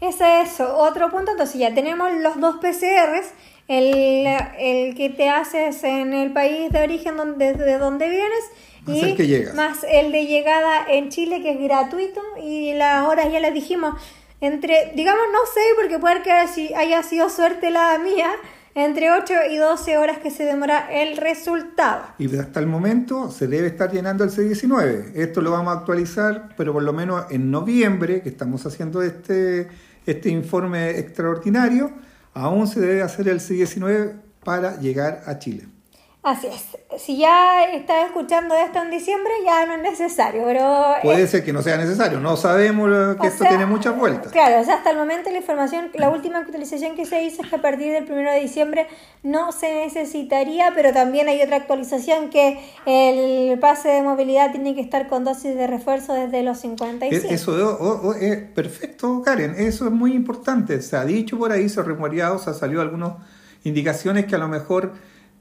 Ese 0.00 0.42
es 0.42 0.60
otro 0.60 1.10
punto, 1.10 1.32
entonces 1.32 1.58
ya 1.58 1.74
tenemos 1.74 2.12
los 2.20 2.38
dos 2.38 2.56
PCRs, 2.56 3.32
el, 3.68 4.26
el 4.58 4.94
que 4.94 5.10
te 5.16 5.30
haces 5.30 5.82
en 5.84 6.12
el 6.12 6.32
país 6.32 6.70
de 6.70 6.82
origen 6.82 7.16
donde, 7.16 7.54
de 7.54 7.78
donde 7.78 8.08
vienes 8.08 8.44
y 8.86 9.00
el 9.00 9.16
que 9.16 9.52
más 9.54 9.84
el 9.88 10.12
de 10.12 10.26
llegada 10.26 10.84
en 10.88 11.08
Chile 11.08 11.42
que 11.42 11.52
es 11.52 11.60
gratuito. 11.60 12.20
Y 12.40 12.74
las 12.74 13.06
horas 13.06 13.30
ya 13.32 13.40
les 13.40 13.52
dijimos 13.52 13.94
entre, 14.40 14.92
digamos 14.94 15.22
no 15.32 15.40
sé 15.52 15.60
porque 15.76 15.98
puede 15.98 16.22
que 16.22 16.30
haya 16.30 17.02
sido 17.02 17.28
suerte 17.30 17.70
la 17.70 17.98
mía, 17.98 18.30
entre 18.76 19.10
8 19.10 19.32
y 19.50 19.56
12 19.56 19.96
horas 19.96 20.18
que 20.18 20.30
se 20.30 20.44
demora 20.44 20.86
el 20.92 21.16
resultado. 21.16 22.02
Y 22.18 22.36
hasta 22.36 22.60
el 22.60 22.66
momento 22.66 23.30
se 23.30 23.48
debe 23.48 23.68
estar 23.68 23.90
llenando 23.90 24.22
el 24.22 24.30
C19. 24.30 25.12
Esto 25.14 25.40
lo 25.40 25.50
vamos 25.50 25.74
a 25.74 25.78
actualizar, 25.78 26.50
pero 26.58 26.74
por 26.74 26.82
lo 26.82 26.92
menos 26.92 27.24
en 27.30 27.50
noviembre, 27.50 28.20
que 28.20 28.28
estamos 28.28 28.66
haciendo 28.66 29.00
este, 29.00 29.68
este 30.04 30.28
informe 30.28 30.90
extraordinario, 30.98 31.90
aún 32.34 32.68
se 32.68 32.80
debe 32.80 33.00
hacer 33.00 33.28
el 33.28 33.40
C19 33.40 34.12
para 34.44 34.78
llegar 34.78 35.22
a 35.24 35.38
Chile. 35.38 35.66
Así 36.26 36.48
es. 36.48 36.76
Si 37.00 37.18
ya 37.18 37.66
estás 37.72 38.06
escuchando 38.06 38.56
esto 38.56 38.82
en 38.82 38.90
diciembre, 38.90 39.30
ya 39.44 39.64
no 39.64 39.74
es 39.74 39.82
necesario, 39.82 40.42
pero... 40.44 40.96
Puede 41.00 41.24
ser 41.28 41.44
que 41.44 41.52
no 41.52 41.62
sea 41.62 41.76
necesario, 41.76 42.18
no 42.18 42.36
sabemos 42.36 43.16
que 43.20 43.28
esto 43.28 43.44
tiene 43.44 43.64
muchas 43.64 43.96
vueltas. 43.96 44.32
Claro, 44.32 44.60
o 44.60 44.64
sea, 44.64 44.74
hasta 44.74 44.90
el 44.90 44.96
momento 44.96 45.30
la 45.30 45.36
información, 45.36 45.88
la 45.94 46.10
última 46.10 46.38
actualización 46.38 46.96
que 46.96 47.06
se 47.06 47.22
hizo 47.22 47.42
es 47.42 47.48
que 47.48 47.54
a 47.54 47.62
partir 47.62 47.92
del 47.92 48.10
1 48.10 48.32
de 48.32 48.40
diciembre 48.40 48.88
no 49.22 49.52
se 49.52 49.72
necesitaría, 49.72 50.72
pero 50.74 50.92
también 50.92 51.28
hay 51.28 51.40
otra 51.42 51.58
actualización 51.58 52.28
que 52.28 52.58
el 52.86 53.56
pase 53.60 53.90
de 53.90 54.02
movilidad 54.02 54.50
tiene 54.50 54.74
que 54.74 54.80
estar 54.80 55.06
con 55.06 55.22
dosis 55.22 55.54
de 55.54 55.68
refuerzo 55.68 56.12
desde 56.12 56.42
los 56.42 56.58
55. 56.58 57.28
Eso 57.32 58.14
es 58.14 58.36
perfecto, 58.52 59.22
Karen, 59.24 59.54
eso 59.58 59.84
es 59.84 59.92
muy 59.92 60.12
importante. 60.14 60.82
Se 60.82 60.96
ha 60.96 61.04
dicho 61.04 61.38
por 61.38 61.52
ahí, 61.52 61.68
se 61.68 61.78
ha 61.78 61.84
rumoreado, 61.84 62.40
se 62.40 62.50
ha 62.50 62.54
salido 62.54 62.82
algunas 62.82 63.12
indicaciones 63.62 64.26
que 64.26 64.34
a 64.34 64.38
lo 64.38 64.48
mejor 64.48 64.92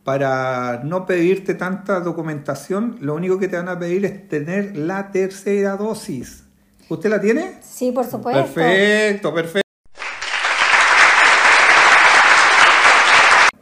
para 0.05 0.81
no 0.83 1.07
pedirte 1.07 1.55
tanta 1.55 1.99
documentación, 1.99 2.99
lo 3.01 3.15
único 3.15 3.39
que 3.39 3.47
te 3.47 3.57
van 3.57 3.67
a 3.67 3.79
pedir 3.79 4.05
es 4.05 4.29
tener 4.29 4.77
la 4.77 5.11
tercera 5.11 5.77
dosis. 5.77 6.43
¿Usted 6.87 7.09
la 7.09 7.19
tiene? 7.19 7.55
Sí, 7.63 7.91
por 7.91 8.05
supuesto. 8.05 8.43
Perfecto, 8.43 9.33
perfecto. 9.33 9.67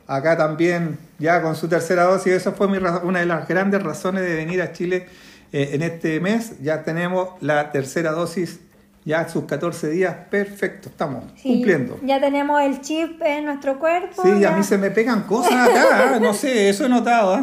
Acá 0.05 0.35
también, 0.35 0.99
ya 1.17 1.41
con 1.41 1.55
su 1.55 1.69
tercera 1.69 2.03
dosis, 2.03 2.33
esa 2.33 2.51
fue 2.51 2.67
una 2.67 3.19
de 3.21 3.25
las 3.25 3.47
grandes 3.47 3.81
razones 3.81 4.23
de 4.23 4.35
venir 4.35 4.61
a 4.61 4.73
Chile 4.73 5.07
eh, 5.53 5.69
en 5.71 5.81
este 5.81 6.19
mes. 6.19 6.61
Ya 6.61 6.83
tenemos 6.83 7.29
la 7.39 7.71
tercera 7.71 8.11
dosis 8.11 8.59
ya 9.05 9.27
sus 9.27 9.45
14 9.45 9.89
días, 9.89 10.15
perfecto, 10.29 10.89
estamos 10.89 11.25
cumpliendo. 11.41 11.99
Ya 12.03 12.19
tenemos 12.19 12.61
el 12.61 12.81
chip 12.81 13.21
en 13.21 13.45
nuestro 13.45 13.77
cuerpo. 13.79 14.23
Sí, 14.23 14.45
a 14.45 14.51
mí 14.51 14.63
se 14.63 14.77
me 14.77 14.91
pegan 14.91 15.23
cosas 15.23 15.69
acá, 15.69 16.19
no 16.19 16.33
sé, 16.33 16.69
eso 16.69 16.85
he 16.85 16.89
notado. 16.89 17.35
¿ah? 17.35 17.41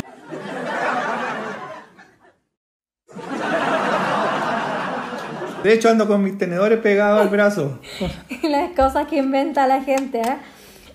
De 5.62 5.74
hecho, 5.74 5.90
ando 5.90 6.08
con 6.08 6.22
mis 6.22 6.38
tenedores 6.38 6.78
pegados 6.78 7.20
al 7.20 7.28
brazo. 7.28 7.78
Las 8.42 8.70
cosas 8.70 9.06
que 9.08 9.16
inventa 9.16 9.66
la 9.66 9.82
gente, 9.82 10.22
¿eh? 10.22 10.38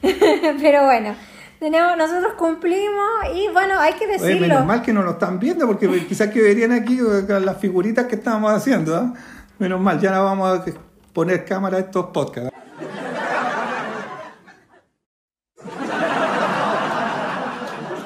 Pero 0.62 0.86
bueno, 0.86 1.16
tenemos, 1.60 1.96
nosotros 1.98 2.34
cumplimos 2.34 3.10
y 3.36 3.48
bueno, 3.54 3.80
hay 3.80 3.94
que 3.94 4.08
decirlo. 4.08 4.38
Oye, 4.38 4.40
menos 4.40 4.66
mal 4.66 4.82
que 4.82 4.92
no 4.92 5.04
lo 5.04 5.12
están 5.12 5.40
viendo 5.40 5.68
porque 5.68 5.88
quizás 6.08 6.30
que 6.30 6.42
verían 6.42 6.72
aquí 6.72 7.00
las 7.28 7.58
figuritas 7.60 8.06
que 8.06 8.16
estábamos 8.16 8.52
haciendo. 8.52 8.98
¿eh? 8.98 9.35
Menos 9.58 9.80
mal, 9.80 10.00
ya 10.00 10.12
no 10.12 10.24
vamos 10.24 10.60
a 10.60 10.66
poner 11.14 11.46
cámara 11.46 11.78
a 11.78 11.80
estos 11.82 12.08
podcasts. 12.08 12.52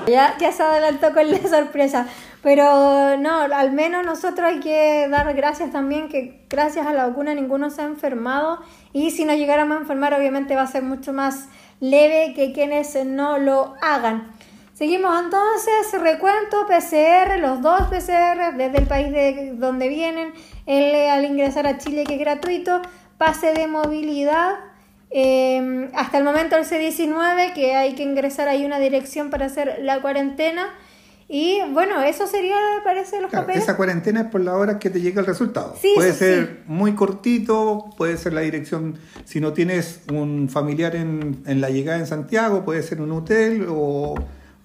Ya, 0.08 0.36
ya 0.40 0.52
se 0.52 0.64
adelantó 0.64 1.14
con 1.14 1.30
la 1.30 1.40
sorpresa. 1.48 2.08
Pero 2.42 3.18
no, 3.18 3.42
al 3.42 3.72
menos 3.74 4.06
nosotros 4.06 4.48
hay 4.48 4.60
que 4.62 5.08
dar 5.10 5.34
gracias 5.36 5.72
también 5.72 6.08
que 6.08 6.46
gracias 6.50 6.88
a 6.88 6.94
la 6.94 7.08
vacuna 7.08 7.34
ninguno 7.36 7.70
se 7.70 7.82
ha 7.82 7.86
enfermado 7.86 8.60
y 8.94 9.12
si 9.12 9.26
no 9.26 9.34
llegáramos 9.34 9.78
a 9.78 9.82
enfermar 9.82 10.14
obviamente 10.14 10.56
va 10.56 10.62
a 10.62 10.68
ser 10.68 10.84
mucho 10.84 11.12
más 11.12 11.50
leve 11.82 12.34
que 12.36 12.54
quienes 12.54 12.96
no 13.06 13.38
lo 13.40 13.76
hagan. 13.82 14.32
Seguimos 14.80 15.14
entonces, 15.22 16.02
recuento 16.02 16.66
PCR, 16.66 17.38
los 17.42 17.62
dos 17.62 17.82
PCR 17.90 18.56
desde 18.56 18.78
el 18.78 18.88
país 18.88 19.12
de 19.12 19.52
donde 19.58 19.90
vienen, 19.90 20.32
el, 20.66 20.96
al 21.10 21.26
ingresar 21.26 21.68
a 21.68 21.78
Chile 21.78 22.06
que 22.06 22.14
es 22.14 22.20
gratuito, 22.22 22.82
pase 23.18 23.52
de 23.52 23.68
movilidad, 23.68 24.52
eh, 25.12 25.90
hasta 25.94 26.20
el 26.20 26.24
momento 26.24 26.56
el 26.56 26.64
C19 26.64 27.52
que 27.54 27.76
hay 27.76 27.94
que 27.94 28.04
ingresar 28.04 28.48
ahí 28.48 28.64
una 28.64 28.80
dirección 28.80 29.30
para 29.30 29.48
hacer 29.48 29.80
la 29.82 30.02
cuarentena 30.02 30.70
y 31.28 31.60
bueno, 31.74 32.02
eso 32.02 32.26
sería, 32.26 32.56
parece, 32.86 33.20
los 33.20 33.32
Claro, 33.32 33.48
papeles. 33.48 33.64
esa 33.64 33.76
cuarentena 33.76 34.22
es 34.22 34.28
por 34.28 34.40
la 34.40 34.56
hora 34.56 34.80
que 34.80 34.90
te 34.90 35.02
llega 35.02 35.20
el 35.20 35.28
resultado. 35.28 35.76
Sí, 35.78 35.92
puede 35.94 36.14
sí, 36.14 36.20
ser 36.20 36.62
muy 36.68 36.94
cortito, 36.94 37.90
puede 37.98 38.16
ser 38.16 38.32
la 38.32 38.42
dirección, 38.42 38.98
si 39.26 39.42
no 39.42 39.52
tienes 39.52 40.04
un 40.10 40.48
familiar 40.48 40.96
en, 40.96 41.44
en 41.48 41.60
la 41.60 41.70
llegada 41.70 42.00
en 42.00 42.08
Santiago, 42.08 42.64
puede 42.64 42.82
ser 42.82 43.02
un 43.02 43.12
hotel 43.12 43.68
o 43.70 44.16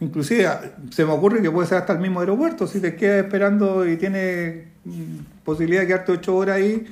inclusive 0.04 0.46
ah, 0.46 0.60
se 0.90 1.04
me 1.04 1.12
ocurre 1.12 1.42
que 1.42 1.50
puede 1.50 1.66
ser 1.68 1.78
hasta 1.78 1.92
el 1.94 1.98
mismo 2.00 2.20
aeropuerto, 2.20 2.66
si 2.66 2.80
te 2.80 2.94
quedas 2.96 3.24
esperando 3.24 3.86
y 3.88 3.96
tienes 3.96 4.64
mm, 4.84 5.18
posibilidad 5.44 5.82
de 5.82 5.86
quedarte 5.88 6.12
ocho 6.12 6.36
horas 6.36 6.56
ahí, 6.56 6.86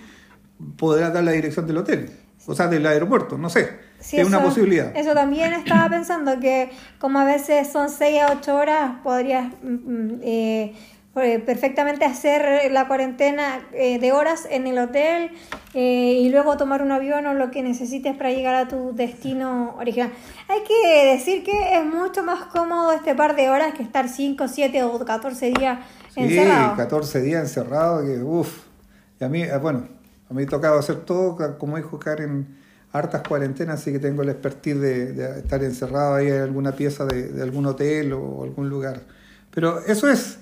podrás 0.77 1.13
dar 1.13 1.25
la 1.25 1.33
dirección 1.33 1.67
del 1.67 1.79
hotel, 1.79 2.11
o 2.47 2.55
sea, 2.55 2.69
del 2.69 2.87
aeropuerto, 2.87 3.37
no 3.39 3.49
sé, 3.51 3.93
Sí, 4.01 4.19
es 4.19 4.27
una 4.27 4.39
eso- 4.39 4.47
posibilidad. 4.49 4.97
Eso 4.97 5.15
también 5.15 5.53
estaba 5.53 5.89
pensando 5.89 6.41
que 6.41 6.71
como 6.99 7.21
a 7.21 7.25
veces 7.25 7.71
son 7.71 7.89
6 7.89 8.21
a 8.23 8.33
8 8.33 8.57
horas, 8.57 8.93
podrías 9.05 9.53
mm, 9.63 9.69
mm, 9.69 10.21
eh, 10.23 10.73
perfectamente 11.15 12.07
hacer 12.07 12.73
la 12.73 12.89
cuarentena 12.89 13.61
eh, 13.73 13.99
de 13.99 14.13
horas 14.13 14.47
en 14.51 14.67
el 14.67 14.79
hotel 14.79 15.31
eh, 15.75 16.19
y 16.21 16.31
luego 16.31 16.57
tomar 16.57 16.83
un 16.83 16.91
avión 16.91 17.27
o 17.27 17.35
lo 17.35 17.51
que 17.51 17.63
necesites 17.63 18.17
para 18.17 18.31
llegar 18.31 18.55
a 18.55 18.69
tu 18.69 18.95
destino 18.95 19.75
original. 19.79 20.11
Hay 20.49 20.61
que 20.63 21.13
decir 21.13 21.45
que 21.45 21.77
es 21.77 21.85
mucho 21.85 22.23
más 22.23 22.45
cómodo 22.47 22.93
este 22.93 23.15
par 23.15 23.37
de 23.37 23.51
horas 23.51 23.75
que 23.75 23.83
estar 23.83 24.09
5, 24.09 24.49
7 24.49 24.83
o 24.85 25.05
14 25.05 25.53
días 25.53 25.79
Sí, 26.15 26.21
encerrado. 26.21 26.77
14 26.77 27.23
días 27.23 27.43
encerrado, 27.43 28.05
que 28.05 28.23
uff. 28.23 28.65
Y 29.19 29.25
a 29.25 29.29
mí, 29.29 29.43
eh, 29.43 29.57
bueno, 29.57 29.89
a 30.29 30.35
mí 30.35 30.37
me 30.37 30.43
ha 30.43 30.47
tocado 30.47 30.79
hacer 30.79 30.97
todo, 31.05 31.59
como 31.59 31.77
dijo 31.77 31.99
Karen, 31.99 32.59
hartas 32.93 33.23
cuarentenas, 33.27 33.81
así 33.81 33.93
que 33.93 33.99
tengo 33.99 34.23
el 34.23 34.29
expertise 34.29 34.79
de, 34.79 35.13
de 35.13 35.39
estar 35.39 35.63
encerrado 35.65 36.17
ahí 36.17 36.27
en 36.29 36.43
alguna 36.43 36.73
pieza 36.73 37.07
de, 37.07 37.29
de 37.29 37.43
algún 37.43 37.65
hotel 37.65 38.13
o 38.13 38.43
algún 38.43 38.69
lugar. 38.69 39.01
Pero 39.51 39.81
eso 39.87 40.09
es. 40.09 40.39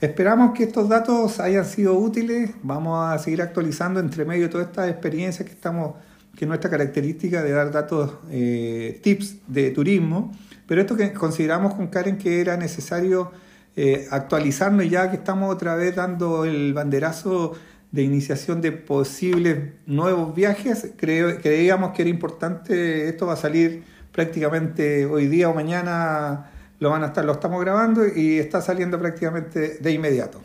Esperamos 0.00 0.56
que 0.56 0.64
estos 0.64 0.88
datos 0.88 1.40
hayan 1.40 1.66
sido 1.66 1.94
útiles. 1.94 2.52
Vamos 2.62 2.98
a 3.04 3.18
seguir 3.18 3.42
actualizando 3.42 4.00
entre 4.00 4.24
medio 4.24 4.44
de 4.44 4.48
todas 4.48 4.68
estas 4.68 4.88
experiencias 4.88 5.46
que 5.46 5.52
estamos, 5.52 5.94
que 6.34 6.46
es 6.46 6.48
nuestra 6.48 6.70
característica 6.70 7.42
de 7.42 7.50
dar 7.50 7.70
datos, 7.70 8.14
eh, 8.30 8.98
tips 9.02 9.36
de 9.46 9.70
turismo. 9.72 10.32
Pero 10.66 10.80
esto 10.80 10.96
que 10.96 11.12
consideramos 11.12 11.74
con 11.74 11.88
Karen 11.88 12.16
que 12.16 12.40
era 12.40 12.56
necesario 12.56 13.30
eh, 13.76 14.08
actualizarnos 14.10 14.88
ya 14.88 15.10
que 15.10 15.16
estamos 15.16 15.52
otra 15.54 15.74
vez 15.74 15.94
dando 15.94 16.46
el 16.46 16.72
banderazo 16.72 17.52
de 17.92 18.02
iniciación 18.02 18.62
de 18.62 18.72
posibles 18.72 19.74
nuevos 19.84 20.34
viajes, 20.34 20.92
creo, 20.96 21.40
creíamos 21.40 21.92
que 21.92 22.02
era 22.02 22.10
importante, 22.10 23.08
esto 23.08 23.26
va 23.26 23.34
a 23.34 23.36
salir 23.36 23.82
prácticamente 24.12 25.06
hoy 25.06 25.26
día 25.26 25.48
o 25.48 25.54
mañana, 25.54 26.49
lo 26.80 26.90
van 26.90 27.04
a 27.04 27.06
estar, 27.06 27.24
lo 27.24 27.32
estamos 27.32 27.60
grabando 27.60 28.02
y 28.06 28.38
está 28.38 28.60
saliendo 28.60 28.98
prácticamente 28.98 29.78
de 29.78 29.92
inmediato. 29.92 30.42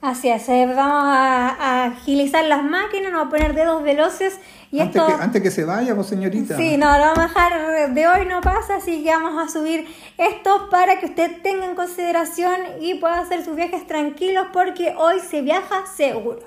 Así 0.00 0.28
es, 0.28 0.48
eh, 0.50 0.66
vamos 0.66 1.04
a, 1.06 1.48
a 1.48 1.84
agilizar 1.86 2.44
las 2.44 2.62
máquinas, 2.62 3.10
nos 3.10 3.20
vamos 3.22 3.26
a 3.28 3.30
poner 3.30 3.54
dedos 3.54 3.82
veloces 3.82 4.38
y 4.70 4.80
antes, 4.80 5.00
esto... 5.00 5.16
que, 5.16 5.22
antes 5.22 5.42
que 5.42 5.50
se 5.50 5.64
vaya, 5.64 5.94
pues 5.94 6.08
señorita. 6.08 6.56
Sí, 6.56 6.76
no, 6.76 6.92
lo 6.98 7.04
vamos 7.04 7.18
a 7.18 7.22
dejar 7.22 7.94
de 7.94 8.08
hoy 8.08 8.26
no 8.26 8.40
pasa, 8.40 8.76
así 8.76 9.02
que 9.02 9.10
vamos 9.10 9.42
a 9.42 9.50
subir 9.50 9.86
esto 10.18 10.68
para 10.68 11.00
que 11.00 11.06
usted 11.06 11.40
tenga 11.42 11.64
en 11.64 11.74
consideración 11.74 12.56
y 12.80 12.96
pueda 12.96 13.20
hacer 13.20 13.44
sus 13.44 13.56
viajes 13.56 13.86
tranquilos 13.86 14.48
porque 14.52 14.94
hoy 14.98 15.20
se 15.20 15.42
viaja 15.42 15.86
seguro. 15.96 16.40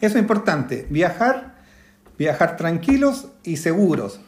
Eso 0.00 0.16
es 0.16 0.22
importante, 0.22 0.86
viajar, 0.88 1.54
viajar 2.16 2.56
tranquilos 2.56 3.28
y 3.42 3.56
seguros. 3.56 4.20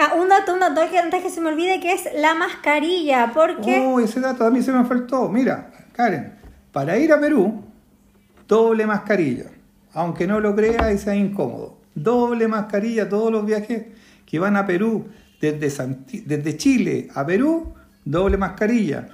Ah, 0.00 0.14
un 0.14 0.28
dato, 0.28 0.54
un 0.54 0.60
dato 0.60 0.80
que 0.88 0.98
antes 0.98 1.22
que 1.22 1.30
se 1.30 1.40
me 1.40 1.48
olvide 1.48 1.80
que 1.80 1.92
es 1.92 2.08
la 2.14 2.34
mascarilla, 2.34 3.32
porque 3.34 3.80
Oh, 3.84 3.98
ese 3.98 4.20
dato 4.20 4.44
a 4.44 4.50
mí 4.50 4.62
se 4.62 4.72
me 4.72 4.84
faltó. 4.84 5.28
Mira, 5.28 5.72
Karen, 5.92 6.34
para 6.72 6.96
ir 6.98 7.12
a 7.12 7.18
Perú, 7.18 7.64
doble 8.46 8.86
mascarilla. 8.86 9.46
Aunque 9.94 10.26
no 10.28 10.38
lo 10.38 10.54
crea 10.54 10.92
y 10.92 10.98
sea 10.98 11.16
incómodo. 11.16 11.78
Doble 11.94 12.46
mascarilla 12.46 13.08
todos 13.08 13.32
los 13.32 13.44
viajes 13.44 13.86
que 14.24 14.38
van 14.38 14.56
a 14.56 14.66
Perú, 14.66 15.08
desde, 15.40 15.96
desde 16.24 16.56
Chile 16.56 17.08
a 17.14 17.26
Perú, 17.26 17.74
doble 18.04 18.36
mascarilla. 18.36 19.08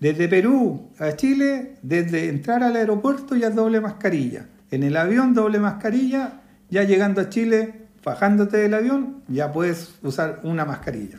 Desde 0.00 0.28
Perú 0.28 0.88
a 0.98 1.12
Chile, 1.12 1.76
desde 1.82 2.28
entrar 2.28 2.62
al 2.62 2.76
aeropuerto 2.76 3.36
ya 3.36 3.50
doble 3.50 3.80
mascarilla. 3.80 4.46
En 4.70 4.82
el 4.82 4.96
avión 4.96 5.34
doble 5.34 5.58
mascarilla, 5.58 6.40
ya 6.70 6.84
llegando 6.84 7.20
a 7.20 7.28
Chile, 7.28 7.81
bajándote 8.04 8.56
del 8.58 8.74
avión, 8.74 9.22
ya 9.28 9.52
puedes 9.52 9.98
usar 10.02 10.40
una 10.42 10.64
mascarilla. 10.64 11.18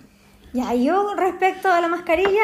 ya 0.54 0.74
yo 0.74 1.16
respecto 1.16 1.72
a 1.72 1.82
la 1.82 1.88
mascarilla, 1.88 2.44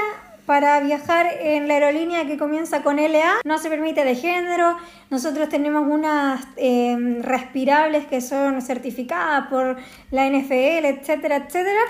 para 0.50 0.80
viajar 0.80 1.28
en 1.42 1.68
la 1.68 1.76
aerolínea 1.76 2.26
que 2.26 2.36
comienza 2.36 2.82
con 2.82 2.96
LA 2.96 3.42
no 3.46 3.60
se 3.60 3.70
permite 3.70 4.04
de 4.04 4.16
género. 4.16 4.78
Nosotros 5.12 5.48
tenemos 5.48 5.88
unas 5.88 6.44
eh, 6.58 7.20
respirables 7.22 8.08
que 8.08 8.20
son 8.20 8.60
certificadas 8.64 9.46
por 9.46 9.78
la 10.10 10.28
NFL, 10.28 10.86
etcétera, 10.86 11.36
etcétera. 11.36 11.82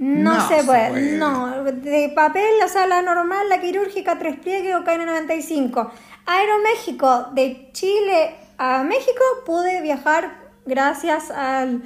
No, 0.00 0.34
No 0.34 0.48
se, 0.48 0.64
puede. 0.64 1.12
No, 1.16 1.62
de 1.62 2.08
papel, 2.12 2.50
o 2.64 2.68
sea, 2.68 2.88
la 2.88 3.02
normal, 3.02 3.48
la 3.48 3.60
quirúrgica, 3.60 4.18
tres 4.18 4.36
pliegues 4.40 4.74
o 4.74 4.82
KN95. 4.82 5.90
Aeroméxico, 6.26 7.26
de 7.34 7.68
Chile 7.72 8.34
a 8.58 8.82
México, 8.82 9.22
pude 9.46 9.80
viajar 9.80 10.41
gracias 10.66 11.30
al 11.30 11.82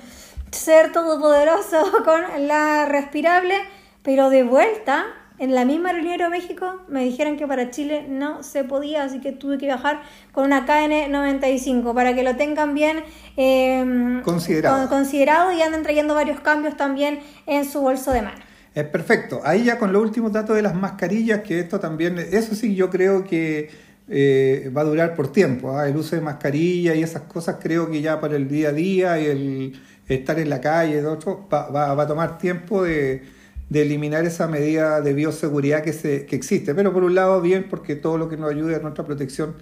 ser 0.51 0.93
todopoderoso 0.93 1.93
con 2.05 2.47
la 2.47 2.87
respirable, 2.87 3.55
pero 4.03 4.31
de 4.31 4.43
vuelta, 4.43 5.05
en 5.39 5.55
la 5.55 5.65
misma 5.67 5.91
aerolínea 5.91 6.15
Aeroméxico, 6.15 6.83
me 6.89 7.05
dijeron 7.05 7.37
que 7.37 7.47
para 7.47 7.71
Chile 7.71 8.07
no 8.09 8.43
se 8.43 8.65
podía, 8.65 9.03
así 9.05 9.21
que 9.21 9.33
tuve 9.33 9.59
que 9.59 9.67
viajar 9.67 10.01
con 10.33 10.45
una 10.45 10.65
KN95 10.67 11.93
para 11.95 12.15
que 12.15 12.23
lo 12.23 12.37
tengan 12.37 12.73
bien 12.75 13.05
eh, 13.37 14.21
Considerado. 14.25 14.79
con- 14.89 14.89
considerado 14.89 15.53
y 15.53 15.61
anden 15.63 15.83
trayendo 15.83 16.15
varios 16.15 16.41
cambios 16.41 16.77
también 16.77 17.21
en 17.47 17.65
su 17.65 17.81
bolso 17.81 18.13
de 18.13 18.23
mano. 18.23 18.39
Es 18.75 18.85
perfecto. 18.85 19.41
Ahí 19.45 19.65
ya 19.65 19.79
con 19.79 19.93
los 19.93 20.03
últimos 20.03 20.33
datos 20.33 20.55
de 20.57 20.63
las 20.63 20.75
mascarillas, 20.75 21.41
que 21.43 21.61
esto 21.61 21.81
también, 21.81 22.19
eso 22.19 22.55
sí 22.55 22.75
yo 22.75 22.91
creo 22.91 23.25
que 23.25 23.71
eh, 24.09 24.71
va 24.77 24.83
a 24.83 24.85
durar 24.85 25.15
por 25.17 25.33
tiempo. 25.33 25.77
¿ah? 25.77 25.89
El 25.89 25.97
uso 25.97 26.17
de 26.17 26.23
mascarilla 26.23 26.95
y 26.95 27.03
esas 27.03 27.23
cosas 27.23 27.57
creo 27.61 27.91
que 27.91 28.01
ya 28.01 28.21
para 28.21 28.37
el 28.37 28.49
día 28.49 28.69
a 28.69 28.73
día 28.73 29.21
y 29.21 29.27
el 29.27 29.73
estar 30.09 30.39
en 30.39 30.49
la 30.51 30.61
calle, 30.61 31.05
otro, 31.05 31.49
va, 31.53 31.69
va- 31.71 31.95
va 31.95 32.03
a 32.05 32.07
tomar 32.07 32.39
tiempo 32.39 32.85
de, 32.85 33.23
de 33.69 33.83
eliminar 33.83 34.25
esa 34.25 34.47
medida 34.47 35.01
de 35.01 35.13
bioseguridad 35.13 35.83
que, 35.83 35.93
se, 35.93 36.27
que 36.27 36.37
existe. 36.37 36.75
Pero 36.75 36.93
por 36.93 37.03
un 37.03 37.15
lado 37.15 37.41
bien, 37.41 37.67
porque 37.69 37.97
todo 37.97 38.17
lo 38.17 38.29
que 38.29 38.37
nos 38.37 38.51
ayude 38.51 38.77
a 38.77 38.79
nuestra 38.79 39.05
protección 39.05 39.55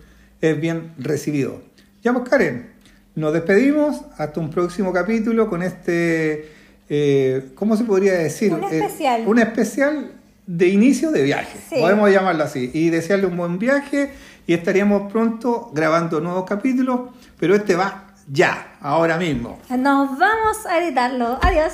es 0.42 0.60
bien 0.60 0.92
recibido. 0.98 1.62
Ya 2.02 2.12
pues 2.12 2.28
Karen, 2.28 2.66
nos 3.14 3.32
despedimos 3.32 4.02
hasta 4.18 4.40
un 4.40 4.50
próximo 4.50 4.92
capítulo 4.92 5.48
con 5.48 5.62
este, 5.62 6.50
eh, 6.90 7.46
¿cómo 7.54 7.76
se 7.78 7.84
podría 7.84 8.12
decir? 8.14 8.52
Un 8.52 8.64
Eh, 8.64 8.78
especial. 8.80 9.22
un 9.26 9.38
especial 9.38 10.10
de 10.46 10.68
inicio 10.68 11.10
de 11.10 11.22
viaje, 11.22 11.58
Sí. 11.68 11.76
podemos 11.80 12.10
llamarlo 12.10 12.44
así, 12.44 12.70
y 12.74 12.90
desearle 12.90 13.26
un 13.26 13.36
buen 13.36 13.58
viaje 13.58 14.10
y 14.46 14.52
estaríamos 14.54 15.10
pronto 15.10 15.70
grabando 15.72 16.20
nuevos 16.20 16.44
capítulos, 16.44 17.00
pero 17.38 17.54
este 17.54 17.74
va 17.76 18.04
ya, 18.30 18.76
ahora 18.80 19.16
mismo. 19.18 19.58
Nos 19.70 20.18
vamos 20.18 20.66
a 20.68 20.82
editarlo. 20.82 21.38
Adiós. 21.42 21.72